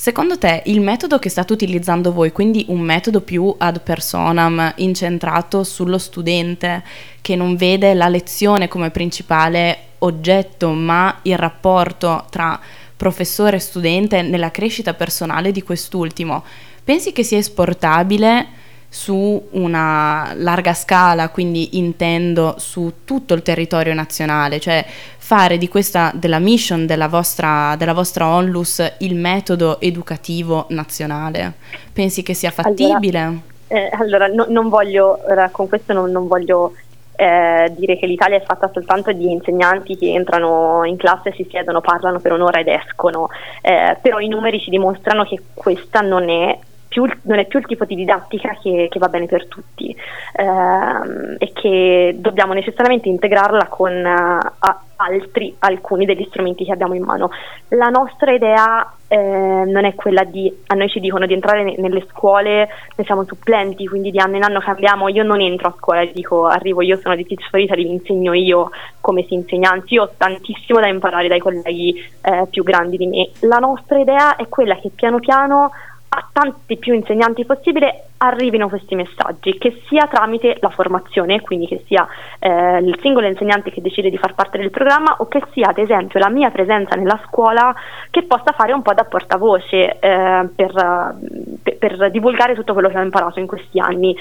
Secondo 0.00 0.38
te 0.38 0.62
il 0.64 0.80
metodo 0.80 1.18
che 1.18 1.28
state 1.28 1.52
utilizzando 1.52 2.10
voi, 2.10 2.32
quindi 2.32 2.64
un 2.68 2.80
metodo 2.80 3.20
più 3.20 3.54
ad 3.58 3.82
personam, 3.82 4.72
incentrato 4.76 5.62
sullo 5.62 5.98
studente, 5.98 6.82
che 7.20 7.36
non 7.36 7.54
vede 7.54 7.92
la 7.92 8.08
lezione 8.08 8.66
come 8.66 8.88
principale 8.88 9.88
oggetto, 9.98 10.70
ma 10.70 11.18
il 11.24 11.36
rapporto 11.36 12.24
tra 12.30 12.58
professore 12.96 13.56
e 13.56 13.60
studente 13.60 14.22
nella 14.22 14.50
crescita 14.50 14.94
personale 14.94 15.52
di 15.52 15.62
quest'ultimo, 15.62 16.44
pensi 16.82 17.12
che 17.12 17.22
sia 17.22 17.36
esportabile 17.36 18.46
su 18.92 19.48
una 19.52 20.32
larga 20.34 20.74
scala, 20.74 21.28
quindi 21.28 21.78
intendo 21.78 22.56
su 22.58 23.04
tutto 23.04 23.34
il 23.34 23.42
territorio 23.42 23.94
nazionale, 23.94 24.58
cioè 24.58 24.84
fare 25.16 25.58
di 25.58 25.68
questa, 25.68 26.10
della 26.12 26.40
mission 26.40 26.86
della 26.86 27.06
vostra, 27.06 27.76
della 27.78 27.92
vostra 27.92 28.26
onlus 28.26 28.96
il 28.98 29.14
metodo 29.14 29.80
educativo 29.80 30.66
nazionale? 30.70 31.52
Pensi 31.92 32.24
che 32.24 32.34
sia 32.34 32.50
fattibile? 32.50 33.18
Allora, 33.20 33.40
eh, 33.68 33.90
allora 33.92 34.26
no, 34.26 34.46
non 34.48 34.68
voglio, 34.68 35.20
con 35.52 35.68
questo 35.68 35.92
non, 35.92 36.10
non 36.10 36.26
voglio 36.26 36.72
eh, 37.14 37.72
dire 37.76 37.96
che 37.96 38.06
l'Italia 38.06 38.38
è 38.38 38.42
fatta 38.42 38.70
soltanto 38.72 39.12
di 39.12 39.30
insegnanti 39.30 39.96
che 39.96 40.10
entrano 40.10 40.82
in 40.84 40.96
classe, 40.96 41.32
si 41.36 41.46
siedono, 41.48 41.80
parlano 41.80 42.18
per 42.18 42.32
un'ora 42.32 42.58
ed 42.58 42.66
escono, 42.66 43.28
eh, 43.62 43.96
però 44.02 44.18
i 44.18 44.26
numeri 44.26 44.58
ci 44.58 44.70
dimostrano 44.70 45.24
che 45.24 45.40
questa 45.54 46.00
non 46.00 46.28
è 46.28 46.58
più, 46.90 47.06
non 47.22 47.38
è 47.38 47.46
più 47.46 47.60
il 47.60 47.66
tipo 47.66 47.84
di 47.84 47.94
didattica 47.94 48.58
che, 48.60 48.88
che 48.90 48.98
va 48.98 49.06
bene 49.06 49.26
per 49.26 49.46
tutti 49.46 49.96
ehm, 50.32 51.36
e 51.38 51.52
che 51.52 52.16
dobbiamo 52.18 52.52
necessariamente 52.52 53.08
integrarla 53.08 53.68
con 53.68 53.92
uh, 53.94 54.68
altri, 54.96 55.54
alcuni 55.60 56.04
degli 56.04 56.26
strumenti 56.28 56.64
che 56.64 56.72
abbiamo 56.72 56.94
in 56.94 57.04
mano. 57.04 57.30
La 57.68 57.90
nostra 57.90 58.32
idea 58.32 58.92
eh, 59.06 59.16
non 59.16 59.84
è 59.84 59.94
quella 59.94 60.24
di, 60.24 60.52
a 60.66 60.74
noi 60.74 60.88
ci 60.88 60.98
dicono 60.98 61.26
di 61.26 61.32
entrare 61.32 61.62
ne, 61.62 61.76
nelle 61.78 62.04
scuole, 62.08 62.68
noi 62.96 63.06
siamo 63.06 63.22
supplenti, 63.22 63.86
quindi 63.86 64.10
di 64.10 64.18
anno 64.18 64.36
in 64.36 64.42
anno 64.42 64.58
cambiamo, 64.58 65.06
io 65.06 65.22
non 65.22 65.40
entro 65.40 65.68
a 65.68 65.74
scuola 65.78 66.04
dico 66.04 66.46
arrivo 66.46 66.82
io, 66.82 66.98
sono 66.98 67.14
di 67.14 67.24
Teach 67.24 67.48
for 67.50 67.60
Italy, 67.60 67.84
vi 67.84 67.92
insegno 67.92 68.32
io 68.32 68.70
come 69.00 69.22
si 69.28 69.34
insegna, 69.34 69.70
anzi 69.70 69.94
io 69.94 70.02
ho 70.02 70.10
tantissimo 70.16 70.80
da 70.80 70.88
imparare 70.88 71.28
dai 71.28 71.38
colleghi 71.38 71.94
eh, 72.20 72.46
più 72.50 72.64
grandi 72.64 72.96
di 72.96 73.06
me. 73.06 73.30
La 73.42 73.58
nostra 73.58 74.00
idea 74.00 74.34
è 74.34 74.48
quella 74.48 74.74
che 74.74 74.90
piano 74.92 75.20
piano 75.20 75.70
a 76.12 76.28
tanti 76.32 76.76
più 76.76 76.92
insegnanti 76.92 77.44
possibile 77.44 78.08
arrivino 78.16 78.68
questi 78.68 78.96
messaggi, 78.96 79.56
che 79.58 79.80
sia 79.88 80.08
tramite 80.08 80.56
la 80.60 80.68
formazione, 80.68 81.40
quindi 81.40 81.68
che 81.68 81.84
sia 81.86 82.06
eh, 82.40 82.78
il 82.78 82.98
singolo 83.00 83.28
insegnante 83.28 83.70
che 83.70 83.80
decide 83.80 84.10
di 84.10 84.18
far 84.18 84.34
parte 84.34 84.58
del 84.58 84.70
programma 84.70 85.16
o 85.18 85.28
che 85.28 85.40
sia 85.52 85.68
ad 85.68 85.78
esempio 85.78 86.18
la 86.18 86.28
mia 86.28 86.50
presenza 86.50 86.96
nella 86.96 87.20
scuola 87.26 87.72
che 88.10 88.24
possa 88.24 88.52
fare 88.52 88.72
un 88.72 88.82
po' 88.82 88.92
da 88.92 89.04
portavoce 89.04 89.98
eh, 90.00 90.48
per, 90.54 91.16
per, 91.62 91.76
per 91.78 92.10
divulgare 92.10 92.54
tutto 92.54 92.72
quello 92.72 92.88
che 92.88 92.98
ho 92.98 93.02
imparato 93.02 93.38
in 93.38 93.46
questi 93.46 93.78
anni 93.78 94.16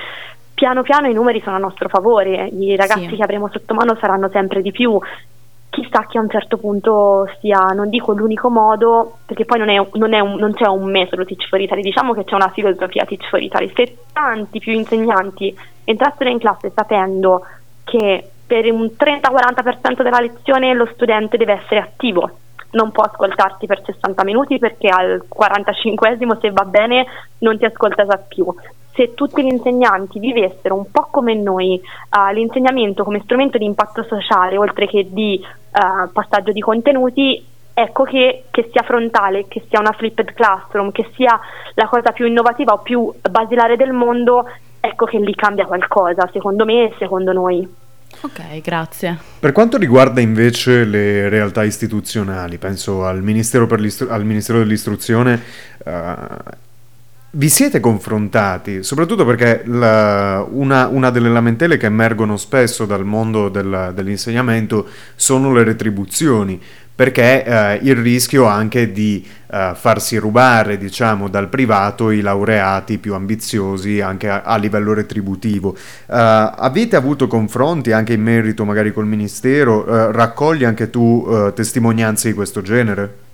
piano 0.53 0.83
piano 0.83 1.07
i 1.07 1.13
numeri 1.13 1.41
sono 1.41 1.55
a 1.55 1.59
nostro 1.59 1.87
favore, 1.87 2.49
i 2.51 2.75
ragazzi 2.75 3.07
sì. 3.07 3.15
che 3.15 3.23
avremo 3.23 3.49
sotto 3.49 3.73
mano 3.73 3.95
saranno 3.97 4.27
sempre 4.27 4.61
di 4.61 4.71
più, 4.71 4.99
chissà 5.69 6.05
che 6.07 6.17
a 6.17 6.21
un 6.21 6.29
certo 6.29 6.57
punto 6.57 7.29
sia, 7.39 7.59
non 7.73 7.89
dico 7.89 8.13
l'unico 8.13 8.49
modo, 8.49 9.19
perché 9.25 9.45
poi 9.45 9.59
non, 9.59 9.69
è, 9.69 9.87
non, 9.93 10.13
è 10.13 10.19
un, 10.19 10.35
non, 10.35 10.53
c'è 10.53 10.67
un 10.67 10.89
metodo 10.89 11.25
Teach 11.25 11.47
for 11.47 11.61
Italy, 11.61 11.81
diciamo 11.81 12.13
che 12.13 12.23
c'è 12.23 12.35
una 12.35 12.49
filosofia 12.49 13.05
Teach 13.05 13.29
for 13.29 13.41
Italy. 13.41 13.71
Se 13.75 13.97
tanti 14.11 14.59
più 14.59 14.73
insegnanti 14.73 15.55
entrassero 15.83 16.29
in 16.29 16.39
classe 16.39 16.71
sapendo 16.73 17.45
che 17.83 18.29
per 18.45 18.71
un 18.71 18.89
30-40% 18.97 20.01
della 20.01 20.19
lezione 20.19 20.73
lo 20.73 20.87
studente 20.93 21.37
deve 21.37 21.53
essere 21.53 21.81
attivo, 21.81 22.29
non 22.71 22.91
può 22.91 23.03
ascoltarti 23.03 23.65
per 23.65 23.81
60 23.83 24.23
minuti 24.23 24.59
perché 24.59 24.89
al 24.89 25.23
45esimo 25.27 26.39
se 26.39 26.51
va 26.51 26.65
bene 26.65 27.05
non 27.39 27.57
ti 27.57 27.65
ascolta 27.65 28.05
già 28.05 28.17
più 28.17 28.45
se 28.99 29.13
tutti 29.13 29.41
gli 29.41 29.51
insegnanti 29.51 30.19
vivessero 30.19 30.75
un 30.75 30.91
po' 30.91 31.07
come 31.09 31.33
noi 31.33 31.79
uh, 31.81 32.33
l'insegnamento 32.33 33.05
come 33.05 33.21
strumento 33.23 33.57
di 33.57 33.63
impatto 33.63 34.03
sociale 34.03 34.57
oltre 34.57 34.87
che 34.87 35.07
di 35.09 35.41
uh, 35.41 36.11
passaggio 36.11 36.51
di 36.51 36.59
contenuti, 36.59 37.45
ecco 37.73 38.03
che, 38.03 38.45
che, 38.51 38.69
sia 38.71 38.83
frontale, 38.83 39.47
che 39.47 39.63
sia 39.69 39.79
una 39.79 39.93
flipped 39.93 40.33
classroom, 40.33 40.91
che 40.91 41.09
sia 41.15 41.39
la 41.75 41.87
cosa 41.87 42.11
più 42.11 42.25
innovativa 42.25 42.73
o 42.73 42.79
più 42.79 43.11
basilare 43.29 43.77
del 43.77 43.93
mondo, 43.93 44.45
ecco 44.79 45.05
che 45.05 45.17
lì 45.19 45.33
cambia 45.33 45.65
qualcosa, 45.65 46.29
secondo 46.33 46.65
me 46.65 46.85
e 46.85 46.95
secondo 46.97 47.31
noi. 47.31 47.78
Ok, 48.21 48.61
grazie. 48.61 49.17
Per 49.39 49.51
quanto 49.51 49.77
riguarda 49.77 50.19
invece 50.19 50.83
le 50.83 51.29
realtà 51.29 51.63
istituzionali, 51.63 52.57
penso 52.57 53.05
al 53.05 53.21
Ministero, 53.21 53.65
Ministero 54.25 54.59
dell'Istruzione, 54.59 55.41
uh, 55.85 55.91
vi 57.31 57.49
siete 57.49 57.79
confrontati, 57.79 58.81
soprattutto 58.81 59.23
perché 59.23 59.61
la, 59.65 60.45
una, 60.49 60.87
una, 60.87 61.11
delle 61.11 61.29
lamentele 61.29 61.77
che 61.77 61.85
emergono 61.85 62.37
spesso 62.37 62.85
dal 62.85 63.05
mondo 63.05 63.49
del, 63.49 63.91
dell'insegnamento 63.93 64.87
sono 65.15 65.53
le 65.53 65.63
retribuzioni, 65.63 66.59
perché 66.95 67.45
eh, 67.45 67.79
il 67.83 67.95
rischio 67.95 68.45
anche 68.45 68.91
di 68.91 69.25
eh, 69.51 69.73
farsi 69.75 70.17
rubare, 70.17 70.77
diciamo, 70.77 71.29
dal 71.29 71.49
privato 71.49 72.09
i 72.09 72.21
laureati 72.21 72.97
più 72.97 73.13
ambiziosi 73.13 74.01
anche 74.01 74.27
a, 74.27 74.41
a 74.41 74.57
livello 74.57 74.93
retributivo. 74.93 75.69
Uh, 75.69 75.75
avete 76.07 76.95
avuto 76.95 77.27
confronti 77.27 77.91
anche 77.91 78.13
in 78.13 78.21
merito 78.21 78.65
magari 78.65 78.91
col 78.91 79.05
Ministero? 79.05 79.83
Uh, 79.83 80.11
raccogli 80.11 80.63
anche 80.63 80.89
tu 80.89 81.25
uh, 81.25 81.53
testimonianze 81.53 82.29
di 82.29 82.33
questo 82.33 82.61
genere? 82.61 83.28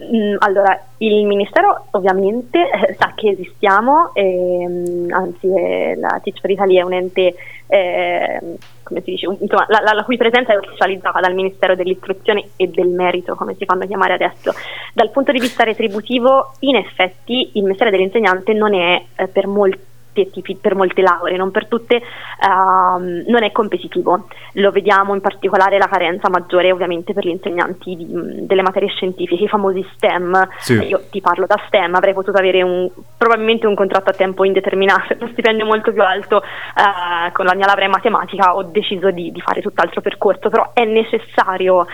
Mm, 0.00 0.36
allora, 0.38 0.80
il 0.98 1.26
Ministero 1.26 1.86
ovviamente 1.90 2.70
eh, 2.70 2.94
sa 2.94 3.12
che 3.16 3.30
esistiamo, 3.30 4.14
e, 4.14 4.64
mm, 4.68 5.10
anzi 5.10 5.48
la 5.96 6.20
Teach 6.22 6.40
for 6.40 6.50
Italy 6.50 6.76
è 6.76 6.82
un 6.82 6.92
ente, 6.92 7.34
eh, 7.66 8.40
come 8.84 9.02
si 9.02 9.10
dice, 9.10 9.26
insomma, 9.26 9.66
la, 9.68 9.80
la, 9.82 9.92
la, 9.94 10.04
cui 10.04 10.16
presenza 10.16 10.52
è 10.52 10.56
ufficializzata 10.56 11.18
dal 11.18 11.34
Ministero 11.34 11.74
dell'Istruzione 11.74 12.50
e 12.54 12.68
del 12.68 12.88
Merito, 12.88 13.34
come 13.34 13.54
si 13.54 13.64
fanno 13.64 13.86
chiamare 13.86 14.14
adesso. 14.14 14.52
Dal 14.94 15.10
punto 15.10 15.32
di 15.32 15.40
vista 15.40 15.64
retributivo, 15.64 16.52
in 16.60 16.76
effetti, 16.76 17.50
il 17.54 17.64
mestiere 17.64 17.90
dell'insegnante 17.90 18.52
non 18.52 18.74
è 18.74 19.02
eh, 19.16 19.26
per 19.26 19.48
molti 19.48 19.80
tipi, 20.26 20.56
per 20.56 20.74
molte 20.74 21.02
lauree, 21.02 21.36
non 21.36 21.50
per 21.50 21.66
tutte, 21.66 21.96
uh, 21.96 22.98
non 23.00 23.42
è 23.42 23.52
competitivo. 23.52 24.26
Lo 24.54 24.70
vediamo 24.70 25.14
in 25.14 25.20
particolare 25.20 25.78
la 25.78 25.86
carenza 25.86 26.28
maggiore 26.28 26.72
ovviamente 26.72 27.12
per 27.12 27.24
gli 27.24 27.30
insegnanti 27.30 27.96
di, 27.96 28.06
delle 28.46 28.62
materie 28.62 28.88
scientifiche, 28.88 29.44
i 29.44 29.48
famosi 29.48 29.86
STEM. 29.94 30.48
Sì. 30.58 30.74
Io 30.86 31.02
ti 31.10 31.20
parlo 31.20 31.46
da 31.46 31.60
STEM, 31.66 31.94
avrei 31.94 32.14
potuto 32.14 32.38
avere 32.38 32.62
un, 32.62 32.90
probabilmente 33.16 33.66
un 33.66 33.74
contratto 33.74 34.10
a 34.10 34.14
tempo 34.14 34.44
indeterminato, 34.44 35.14
uno 35.20 35.28
stipendio 35.32 35.64
molto 35.64 35.92
più 35.92 36.02
alto 36.02 36.36
uh, 36.36 37.32
con 37.32 37.44
la 37.44 37.54
mia 37.54 37.66
laurea 37.66 37.86
in 37.86 37.92
matematica, 37.92 38.56
ho 38.56 38.64
deciso 38.64 39.10
di, 39.10 39.30
di 39.30 39.40
fare 39.40 39.60
tutt'altro 39.60 40.00
percorso, 40.00 40.48
però 40.48 40.70
è 40.72 40.84
necessario 40.84 41.86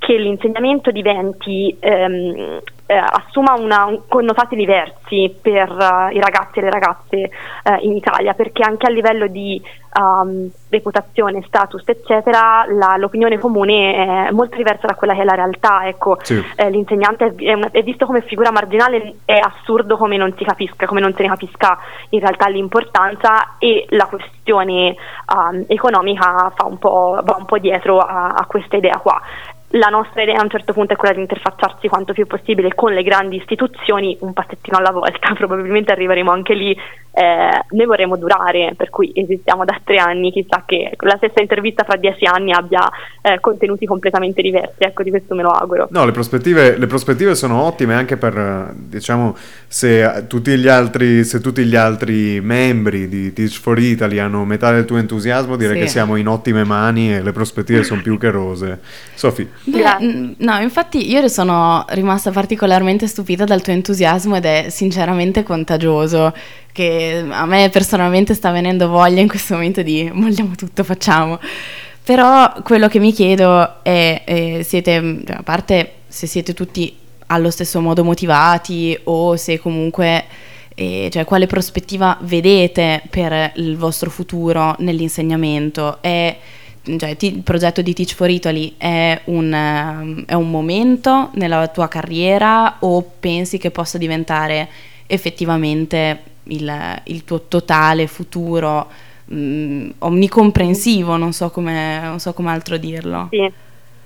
che 0.00 0.16
l'insegnamento 0.16 0.90
diventi 0.90 1.76
ehm, 1.78 2.60
eh, 2.86 2.96
assuma 2.96 3.52
una, 3.52 3.84
un, 3.84 4.00
connotati 4.08 4.56
diversi 4.56 5.32
per 5.40 5.70
uh, 5.70 6.12
i 6.12 6.18
ragazzi 6.18 6.58
e 6.58 6.62
le 6.62 6.70
ragazze 6.70 7.30
uh, 7.64 7.84
in 7.84 7.94
Italia, 7.94 8.32
perché 8.32 8.62
anche 8.64 8.86
a 8.86 8.90
livello 8.90 9.28
di 9.28 9.62
um, 9.94 10.50
reputazione, 10.70 11.44
status, 11.46 11.86
eccetera, 11.86 12.64
la, 12.66 12.96
l'opinione 12.96 13.38
comune 13.38 13.94
è 14.26 14.30
molto 14.32 14.56
diversa 14.56 14.88
da 14.88 14.94
quella 14.94 15.14
che 15.14 15.20
è 15.20 15.24
la 15.24 15.34
realtà. 15.34 15.86
Ecco, 15.86 16.16
sì. 16.22 16.42
eh, 16.56 16.70
l'insegnante 16.70 17.26
è, 17.26 17.34
è, 17.34 17.70
è, 17.70 17.82
visto 17.82 18.06
come 18.06 18.22
figura 18.22 18.50
marginale, 18.50 19.18
è 19.24 19.38
assurdo 19.38 19.96
come 19.96 20.16
non 20.16 20.34
si 20.36 20.42
capisca, 20.42 20.86
come 20.86 21.00
non 21.00 21.14
se 21.14 21.22
ne 21.22 21.28
capisca 21.28 21.78
in 22.08 22.20
realtà 22.20 22.48
l'importanza 22.48 23.56
e 23.58 23.84
la 23.90 24.06
questione 24.06 24.96
um, 25.32 25.64
economica 25.68 26.52
un 26.64 26.78
va 27.22 27.36
un 27.38 27.44
po' 27.44 27.58
dietro 27.58 27.98
a, 27.98 28.28
a 28.28 28.46
questa 28.46 28.76
idea 28.76 28.96
qua 28.98 29.20
la 29.74 29.88
nostra 29.88 30.22
idea 30.22 30.38
a 30.38 30.42
un 30.42 30.50
certo 30.50 30.72
punto 30.72 30.94
è 30.94 30.96
quella 30.96 31.14
di 31.14 31.20
interfacciarsi 31.20 31.86
quanto 31.86 32.12
più 32.12 32.26
possibile 32.26 32.74
con 32.74 32.92
le 32.92 33.02
grandi 33.02 33.36
istituzioni, 33.36 34.16
un 34.20 34.32
passettino 34.32 34.76
alla 34.76 34.90
volta, 34.90 35.32
probabilmente 35.34 35.92
arriveremo 35.92 36.30
anche 36.30 36.54
lì, 36.54 36.76
eh, 37.12 37.64
noi 37.70 37.86
vorremmo 37.86 38.16
durare, 38.16 38.72
per 38.76 38.90
cui 38.90 39.12
esistiamo 39.14 39.64
da 39.64 39.78
tre 39.82 39.98
anni, 39.98 40.32
chissà 40.32 40.64
che 40.66 40.92
la 40.98 41.16
stessa 41.16 41.40
intervista 41.40 41.84
fra 41.84 41.96
dieci 41.96 42.24
anni 42.24 42.52
abbia 42.52 42.88
eh, 43.22 43.38
contenuti 43.40 43.86
completamente 43.86 44.42
diversi, 44.42 44.76
ecco 44.78 45.02
di 45.02 45.10
questo 45.10 45.34
me 45.34 45.42
lo 45.42 45.50
auguro. 45.50 45.88
No, 45.90 46.04
le 46.04 46.12
prospettive, 46.12 46.76
le 46.76 46.86
prospettive 46.86 47.34
sono 47.36 47.62
ottime 47.62 47.94
anche 47.94 48.16
per, 48.16 48.72
diciamo, 48.74 49.36
se 49.68 50.24
tutti, 50.28 50.56
gli 50.56 50.68
altri, 50.68 51.22
se 51.24 51.40
tutti 51.40 51.64
gli 51.64 51.76
altri 51.76 52.40
membri 52.40 53.08
di 53.08 53.32
Teach 53.32 53.60
for 53.60 53.78
Italy 53.78 54.18
hanno 54.18 54.44
metà 54.44 54.72
del 54.72 54.84
tuo 54.84 54.96
entusiasmo, 54.96 55.56
direi 55.56 55.76
sì. 55.76 55.82
che 55.82 55.88
siamo 55.88 56.16
in 56.16 56.26
ottime 56.26 56.64
mani 56.64 57.14
e 57.14 57.22
le 57.22 57.32
prospettive 57.32 57.84
sono 57.84 58.02
più 58.02 58.18
che 58.18 58.30
rose. 58.30 58.80
Sofì. 59.14 59.48
Beh, 59.64 60.34
no, 60.38 60.58
infatti 60.60 61.10
io 61.10 61.28
sono 61.28 61.84
rimasta 61.90 62.30
particolarmente 62.30 63.06
stupita 63.06 63.44
dal 63.44 63.60
tuo 63.60 63.72
entusiasmo 63.72 64.36
ed 64.36 64.44
è 64.44 64.66
sinceramente 64.70 65.42
contagioso, 65.42 66.34
che 66.72 67.24
a 67.28 67.44
me 67.46 67.68
personalmente 67.68 68.34
sta 68.34 68.50
venendo 68.50 68.88
voglia 68.88 69.20
in 69.20 69.28
questo 69.28 69.54
momento 69.54 69.82
di 69.82 70.10
molliamo 70.12 70.54
tutto, 70.56 70.82
facciamo. 70.82 71.38
Però 72.02 72.52
quello 72.62 72.88
che 72.88 72.98
mi 72.98 73.12
chiedo 73.12 73.82
è, 73.82 74.22
eh, 74.24 74.62
siete, 74.64 75.22
cioè, 75.26 75.36
a 75.36 75.42
parte 75.42 75.92
se 76.08 76.26
siete 76.26 76.54
tutti 76.54 76.96
allo 77.26 77.50
stesso 77.50 77.80
modo 77.80 78.04
motivati 78.04 78.98
o 79.04 79.36
se 79.36 79.58
comunque... 79.58 80.24
Eh, 80.72 81.10
cioè, 81.12 81.26
quale 81.26 81.46
prospettiva 81.46 82.16
vedete 82.22 83.02
per 83.10 83.52
il 83.56 83.76
vostro 83.76 84.08
futuro 84.08 84.74
nell'insegnamento? 84.78 85.98
È 86.00 86.34
cioè, 86.98 87.16
ti, 87.16 87.36
il 87.36 87.42
progetto 87.42 87.82
di 87.82 87.92
Teach 87.92 88.14
for 88.14 88.28
Italy 88.28 88.74
è 88.76 89.20
un, 89.24 89.46
uh, 89.52 90.24
è 90.26 90.34
un, 90.34 90.50
momento 90.50 91.30
nella 91.34 91.68
tua 91.68 91.88
carriera 91.88 92.76
o 92.80 93.02
pensi 93.20 93.58
che 93.58 93.70
possa 93.70 93.98
diventare 93.98 94.68
effettivamente 95.06 96.22
il, 96.44 97.00
il 97.04 97.24
tuo 97.24 97.42
totale 97.42 98.06
futuro 98.06 98.88
mh, 99.26 99.34
mm, 99.34 99.90
omnicomprensivo, 99.98 101.16
non 101.16 101.32
so, 101.32 101.50
come, 101.50 102.00
non 102.02 102.18
so 102.18 102.32
come 102.32 102.50
altro 102.50 102.76
dirlo. 102.76 103.28
Sì. 103.30 103.52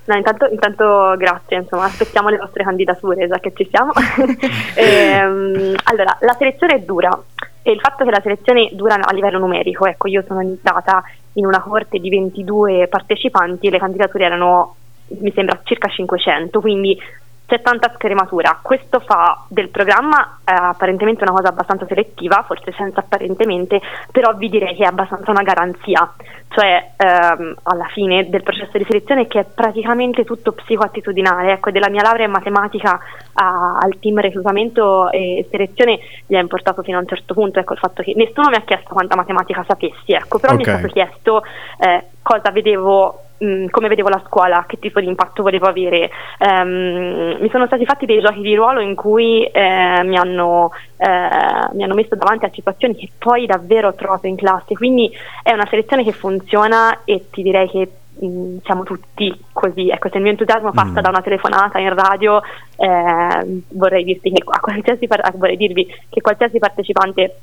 No, 0.07 0.16
intanto, 0.16 0.47
intanto, 0.51 1.14
grazie, 1.16 1.57
insomma, 1.59 1.85
aspettiamo 1.85 2.29
le 2.29 2.37
vostre 2.37 2.62
candidature, 2.62 3.27
già 3.27 3.38
che 3.38 3.53
ci 3.55 3.66
siamo. 3.70 3.92
ehm, 4.77 5.75
allora, 5.85 6.16
la 6.20 6.37
selezione 6.38 6.75
è 6.75 6.81
dura 6.81 7.18
e 7.62 7.73
il 7.73 7.81
fatto 7.81 8.05
che 8.05 8.11
la 8.11 8.20
selezione 8.20 8.68
dura 8.73 8.97
a 8.97 9.12
livello 9.14 9.38
numerico, 9.38 9.87
ecco, 9.87 10.09
io 10.09 10.23
sono 10.27 10.42
iniziata 10.42 11.03
in 11.35 11.47
una 11.47 11.61
corte 11.61 11.99
di 11.99 12.09
22 12.09 12.88
partecipanti 12.88 13.70
le 13.70 13.79
candidature 13.79 14.25
erano, 14.25 14.77
mi 15.20 15.33
sembra, 15.33 15.61
circa 15.64 15.88
500, 15.88 16.61
quindi 16.61 16.99
c'è 17.46 17.61
tanta 17.61 17.92
scrematura. 17.94 18.59
Questo 18.62 19.00
fa 19.00 19.44
del 19.48 19.68
programma 19.68 20.38
eh, 20.44 20.52
apparentemente 20.52 21.24
una 21.24 21.33
cosa 21.33 21.48
abbastanza 21.48 21.87
selettiva, 21.87 22.42
forse 22.46 22.72
senza 22.72 23.00
apparentemente, 23.00 23.80
però 24.11 24.35
vi 24.35 24.48
direi 24.48 24.74
che 24.74 24.85
è 24.85 24.87
abbastanza 24.87 25.30
una 25.30 25.42
garanzia, 25.42 26.11
cioè 26.48 26.92
ehm, 26.96 27.54
alla 27.64 27.87
fine 27.92 28.28
del 28.30 28.42
processo 28.42 28.78
di 28.78 28.85
selezione 28.85 29.26
che 29.26 29.40
è 29.40 29.44
praticamente 29.44 30.24
tutto 30.24 30.52
psicoattitudinale. 30.52 31.52
Ecco, 31.52 31.70
della 31.70 31.90
mia 31.90 32.02
laurea 32.02 32.26
in 32.26 32.33
matematica 32.33 32.98
a, 33.35 33.78
al 33.78 33.98
team 33.98 34.20
reclutamento 34.20 35.11
e 35.11 35.46
selezione 35.50 35.98
gli 36.26 36.35
è 36.35 36.40
importato 36.40 36.83
fino 36.83 36.96
a 36.96 37.00
un 37.00 37.07
certo 37.07 37.35
punto 37.35 37.59
ecco, 37.59 37.74
il 37.74 37.78
fatto 37.78 38.02
che 38.02 38.14
nessuno 38.16 38.48
mi 38.48 38.57
ha 38.57 38.62
chiesto 38.62 38.94
quanta 38.94 39.16
matematica 39.16 39.64
sapessi, 39.66 40.12
ecco, 40.12 40.38
però 40.38 40.54
okay. 40.54 40.64
mi 40.64 40.72
è 40.72 40.78
stato 40.78 40.92
chiesto 40.92 41.42
eh, 41.78 42.04
cosa 42.24 42.50
vedevo 42.50 43.20
mh, 43.38 43.66
come 43.70 43.88
vedevo 43.88 44.08
la 44.08 44.22
scuola, 44.26 44.64
che 44.66 44.78
tipo 44.78 45.00
di 45.00 45.06
impatto 45.06 45.42
volevo 45.42 45.66
avere. 45.66 46.10
Um, 46.38 47.37
mi 47.40 47.48
sono 47.50 47.66
stati 47.66 47.84
fatti 47.84 48.06
dei 48.06 48.20
giochi 48.20 48.40
di 48.40 48.54
ruolo 48.54 48.80
in 48.80 48.94
cui 48.94 49.44
eh, 49.44 50.02
mi, 50.04 50.16
hanno, 50.16 50.70
eh, 50.96 51.68
mi, 51.72 51.82
hanno, 51.82 51.94
messo 51.94 52.16
davanti 52.16 52.46
a 52.46 52.50
situazioni 52.52 52.96
che 52.96 53.10
poi 53.18 53.46
davvero 53.46 53.88
ho 53.88 53.94
trovato 53.94 54.26
in 54.26 54.37
classe, 54.37 54.74
quindi 54.74 55.10
è 55.42 55.52
una 55.52 55.66
selezione 55.68 56.04
che 56.04 56.12
funziona 56.12 57.00
e 57.04 57.26
ti 57.30 57.42
direi 57.42 57.68
che 57.68 57.88
mh, 58.18 58.56
siamo 58.64 58.84
tutti 58.84 59.32
così. 59.52 59.90
Ecco, 59.90 60.08
se 60.08 60.16
il 60.16 60.22
mio 60.22 60.32
entusiasmo 60.32 60.72
passa 60.72 61.00
mm. 61.00 61.02
da 61.02 61.08
una 61.08 61.22
telefonata 61.22 61.78
in 61.78 61.94
radio, 61.94 62.40
eh, 62.76 63.62
vorrei, 63.70 64.04
dirti 64.04 64.32
che, 64.32 64.42
vorrei 64.44 65.56
dirvi 65.56 65.87
che 66.08 66.20
qualsiasi 66.20 66.58
partecipante 66.58 67.37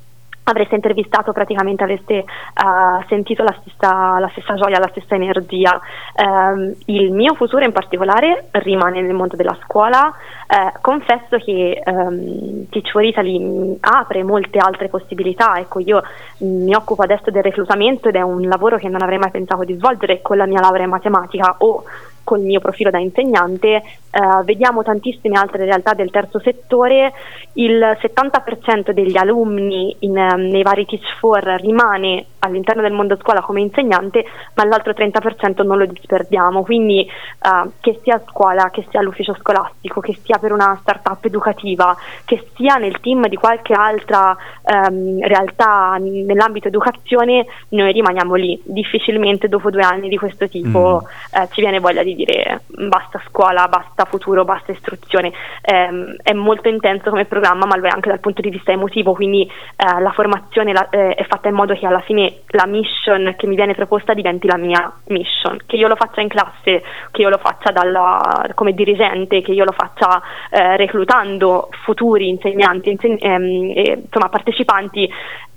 avreste 0.44 0.74
intervistato 0.74 1.32
praticamente 1.32 1.82
avreste 1.82 2.24
uh, 2.24 3.04
sentito 3.08 3.42
la 3.42 3.54
stessa, 3.60 4.18
la 4.18 4.28
stessa, 4.32 4.54
gioia, 4.54 4.78
la 4.78 4.88
stessa 4.90 5.14
energia. 5.14 5.80
Um, 6.16 6.74
il 6.86 7.12
mio 7.12 7.34
futuro 7.34 7.64
in 7.64 7.72
particolare 7.72 8.48
rimane 8.52 9.00
nel 9.00 9.14
mondo 9.14 9.36
della 9.36 9.56
scuola. 9.62 10.12
Uh, 10.48 10.78
confesso 10.80 11.38
che 11.38 11.82
um, 11.86 12.66
Teach 12.68 12.90
for 12.90 13.04
Italy 13.04 13.76
apre 13.80 14.22
molte 14.22 14.58
altre 14.58 14.88
possibilità. 14.88 15.58
Ecco, 15.58 15.78
io 15.80 16.02
mi 16.38 16.74
occupo 16.74 17.02
adesso 17.02 17.30
del 17.30 17.42
reclutamento 17.42 18.08
ed 18.08 18.16
è 18.16 18.22
un 18.22 18.42
lavoro 18.42 18.76
che 18.76 18.88
non 18.88 19.02
avrei 19.02 19.18
mai 19.18 19.30
pensato 19.30 19.64
di 19.64 19.74
svolgere 19.74 20.20
con 20.22 20.36
la 20.36 20.46
mia 20.46 20.60
laurea 20.60 20.84
in 20.84 20.90
matematica 20.90 21.54
o 21.58 21.84
col 22.24 22.40
mio 22.40 22.60
profilo 22.60 22.90
da 22.90 22.98
insegnante, 22.98 23.82
eh, 24.14 24.44
vediamo 24.44 24.82
tantissime 24.82 25.38
altre 25.38 25.64
realtà 25.64 25.94
del 25.94 26.10
terzo 26.10 26.38
settore, 26.38 27.12
il 27.54 27.96
70% 28.00 28.90
degli 28.92 29.16
alunni 29.16 29.96
in, 30.00 30.16
um, 30.16 30.40
nei 30.48 30.62
vari 30.62 30.84
Teach 30.84 31.18
for 31.18 31.42
rimane 31.60 32.26
all'interno 32.40 32.82
del 32.82 32.92
mondo 32.92 33.16
scuola 33.20 33.40
come 33.40 33.60
insegnante, 33.60 34.24
ma 34.54 34.64
l'altro 34.64 34.92
30% 34.92 35.64
non 35.64 35.78
lo 35.78 35.86
disperdiamo, 35.86 36.62
quindi 36.62 37.08
uh, 37.42 37.70
che 37.80 38.00
sia 38.02 38.16
a 38.16 38.22
scuola, 38.28 38.70
che 38.70 38.84
sia 38.90 39.00
all'ufficio 39.00 39.34
scolastico, 39.38 40.00
che 40.00 40.18
sia 40.22 40.38
per 40.38 40.52
una 40.52 40.76
startup 40.80 41.24
educativa, 41.24 41.96
che 42.24 42.46
sia 42.54 42.76
nel 42.76 43.00
team 43.00 43.28
di 43.28 43.36
qualche 43.36 43.72
altra 43.72 44.36
um, 44.62 45.20
realtà 45.20 45.96
nell'ambito 45.98 46.68
educazione, 46.68 47.46
noi 47.70 47.92
rimaniamo 47.92 48.34
lì. 48.34 48.60
Difficilmente 48.64 49.48
dopo 49.48 49.70
due 49.70 49.82
anni 49.82 50.08
di 50.08 50.16
questo 50.16 50.48
tipo 50.48 51.02
mm. 51.02 51.40
uh, 51.40 51.48
ci 51.50 51.60
viene 51.60 51.80
voglia 51.80 52.02
di 52.02 52.11
di 52.14 52.24
dire 52.24 52.62
basta 52.66 53.20
scuola, 53.28 53.68
basta 53.68 54.04
futuro, 54.04 54.44
basta 54.44 54.72
istruzione. 54.72 55.32
Eh, 55.62 56.16
è 56.22 56.32
molto 56.32 56.68
intenso 56.68 57.10
come 57.10 57.24
programma, 57.24 57.66
ma 57.66 57.76
lo 57.76 57.86
è 57.86 57.90
anche 57.90 58.08
dal 58.08 58.20
punto 58.20 58.40
di 58.40 58.50
vista 58.50 58.72
emotivo, 58.72 59.12
quindi 59.12 59.42
eh, 59.42 60.00
la 60.00 60.10
formazione 60.10 60.72
la, 60.72 60.88
eh, 60.90 61.14
è 61.14 61.24
fatta 61.24 61.48
in 61.48 61.54
modo 61.54 61.74
che 61.74 61.86
alla 61.86 62.00
fine 62.00 62.40
la 62.48 62.66
mission 62.66 63.34
che 63.36 63.46
mi 63.46 63.56
viene 63.56 63.74
proposta 63.74 64.14
diventi 64.14 64.46
la 64.46 64.56
mia 64.56 64.92
mission, 65.08 65.58
che 65.66 65.76
io 65.76 65.88
lo 65.88 65.96
faccia 65.96 66.20
in 66.20 66.28
classe, 66.28 66.82
che 67.10 67.22
io 67.22 67.28
lo 67.28 67.38
faccia 67.38 67.70
dalla, 67.70 68.50
come 68.54 68.72
dirigente, 68.72 69.42
che 69.42 69.52
io 69.52 69.64
lo 69.64 69.72
faccia 69.72 70.20
eh, 70.50 70.76
reclutando 70.76 71.68
futuri 71.84 72.28
insegnanti, 72.28 72.90
inseg- 72.90 73.22
ehm, 73.22 73.72
e, 73.74 74.00
insomma 74.04 74.28
partecipanti, 74.28 75.10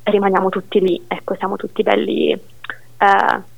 rimaniamo 0.04 0.50
tutti 0.50 0.80
lì, 0.80 1.04
ecco, 1.08 1.36
siamo 1.36 1.56
tutti 1.56 1.82
belli 1.84 2.32
eh, 2.32 3.54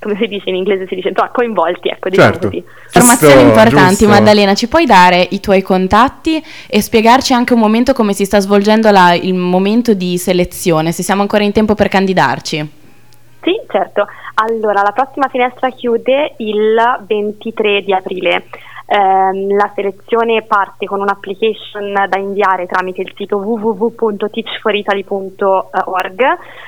come 0.00 0.16
si 0.20 0.26
dice 0.26 0.48
in 0.48 0.56
inglese, 0.56 0.86
si 0.88 0.94
dice 0.94 1.08
insomma, 1.08 1.30
coinvolti, 1.30 1.88
ecco, 1.88 2.08
diciamo 2.08 2.30
certo. 2.30 2.48
così. 2.48 2.64
Informazioni 2.86 3.42
importanti, 3.42 3.88
giusto. 3.88 4.08
Maddalena, 4.08 4.54
ci 4.54 4.68
puoi 4.68 4.86
dare 4.86 5.26
i 5.30 5.40
tuoi 5.40 5.62
contatti 5.62 6.42
e 6.66 6.80
spiegarci 6.80 7.32
anche 7.32 7.54
un 7.54 7.60
momento 7.60 7.92
come 7.92 8.12
si 8.12 8.24
sta 8.24 8.38
svolgendo 8.40 8.90
la- 8.90 9.14
il 9.14 9.34
momento 9.34 9.94
di 9.94 10.16
selezione, 10.18 10.92
se 10.92 11.02
siamo 11.02 11.22
ancora 11.22 11.42
in 11.44 11.52
tempo 11.52 11.74
per 11.74 11.88
candidarci? 11.88 12.76
Sì, 13.42 13.60
certo. 13.68 14.06
Allora, 14.34 14.82
la 14.82 14.92
prossima 14.92 15.28
finestra 15.28 15.70
chiude 15.70 16.34
il 16.38 16.76
23 17.06 17.82
di 17.82 17.92
aprile. 17.92 18.44
Ehm, 18.90 19.54
la 19.54 19.70
selezione 19.74 20.44
parte 20.44 20.86
con 20.86 21.02
un'application 21.02 21.92
da 22.08 22.18
inviare 22.18 22.64
tramite 22.64 23.02
il 23.02 23.12
sito 23.14 23.36
www.teachforitaly.org. 23.36 26.20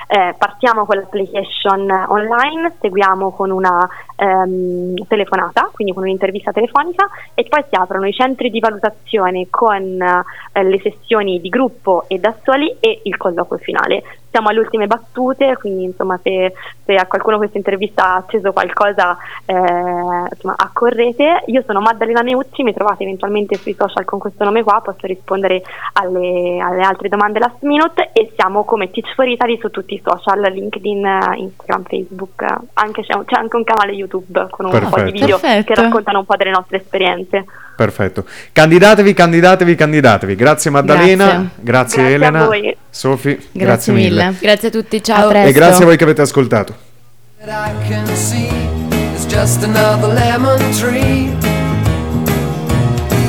Eh, 0.06 0.34
partiamo 0.36 0.84
con 0.84 0.98
l'application 0.98 1.90
online, 2.08 2.74
seguiamo 2.78 3.30
con 3.30 3.50
una 3.50 3.88
ehm, 4.16 4.96
telefonata, 5.08 5.70
quindi 5.72 5.94
con 5.94 6.02
un'intervista 6.02 6.52
telefonica 6.52 7.08
e 7.32 7.46
poi 7.48 7.64
si 7.70 7.74
aprono 7.74 8.06
i 8.06 8.12
centri 8.12 8.50
di 8.50 8.60
valutazione 8.60 9.46
con 9.48 9.82
eh, 9.82 10.22
le 10.62 10.78
sessioni 10.80 11.40
di 11.40 11.48
gruppo 11.48 12.04
e 12.06 12.18
da 12.18 12.34
soli 12.42 12.76
e 12.80 13.00
il 13.04 13.16
colloquio 13.16 13.58
finale. 13.58 14.02
Siamo 14.30 14.48
alle 14.48 14.60
ultime 14.60 14.86
battute, 14.86 15.56
quindi 15.58 15.84
insomma 15.84 16.18
se, 16.22 16.52
se 16.84 16.94
a 16.94 17.06
qualcuno 17.06 17.36
questa 17.36 17.56
intervista 17.56 18.04
ha 18.04 18.16
acceso 18.16 18.52
qualcosa 18.52 19.16
eh, 19.44 19.54
insomma, 19.54 20.54
accorrete. 20.56 21.42
Io 21.46 21.62
sono 21.66 21.80
Maddalena 21.80 22.22
Meucci, 22.22 22.62
mi 22.62 22.72
trovate 22.72 23.02
eventualmente 23.02 23.56
sui 23.56 23.74
social 23.74 24.04
con 24.04 24.18
questo 24.18 24.44
nome 24.44 24.62
qua, 24.62 24.80
posso 24.82 25.06
rispondere 25.06 25.62
alle, 25.94 26.58
alle 26.60 26.82
altre 26.82 27.08
domande 27.08 27.38
last 27.40 27.62
minute 27.62 28.10
e 28.12 28.32
siamo 28.34 28.64
come 28.64 28.90
Teach 28.90 29.14
for 29.14 29.26
Italy 29.26 29.58
su 29.60 29.70
tutti 29.70 29.94
i 29.94 30.02
social, 30.04 30.40
LinkedIn, 30.40 31.34
Instagram, 31.36 31.82
Facebook, 31.84 32.44
anche 32.74 33.02
c'è, 33.02 33.18
c'è 33.24 33.36
anche 33.36 33.56
un 33.56 33.64
canale 33.64 33.92
YouTube 33.92 34.46
con 34.50 34.66
un 34.66 34.70
po' 34.70 34.78
Perfetto. 34.78 35.04
di 35.04 35.12
video 35.12 35.38
Perfetto. 35.38 35.72
che 35.72 35.80
raccontano 35.80 36.18
un 36.20 36.24
po' 36.24 36.36
delle 36.36 36.50
nostre 36.50 36.76
esperienze. 36.76 37.44
Perfetto. 37.80 38.26
Candidatevi, 38.52 39.14
candidatevi, 39.14 39.74
candidatevi. 39.74 40.34
Grazie 40.34 40.70
Maddalena, 40.70 41.24
Grazie. 41.24 41.48
grazie, 41.60 41.62
Grazie 41.62 42.02
a 42.02 42.08
Elena, 42.10 42.46
grazie, 42.46 43.38
Grazie 43.52 43.92
mille. 43.94 44.24
mille. 44.24 44.36
Grazie 44.38 44.68
a 44.68 44.70
tutti, 44.70 44.96
A 44.96 45.00
ciao. 45.00 45.28
presto. 45.28 45.48
E 45.48 45.52
grazie 45.52 45.82
a 45.84 45.86
voi 45.86 45.96
che 45.96 46.04
avete 46.04 46.20
ascoltato. 46.20 46.74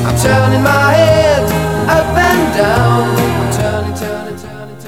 I'm 0.04 0.18
turning 0.18 0.62
my 0.62 0.94
head 0.94 1.44
up 1.88 2.18
and 2.18 2.58
down. 2.58 3.31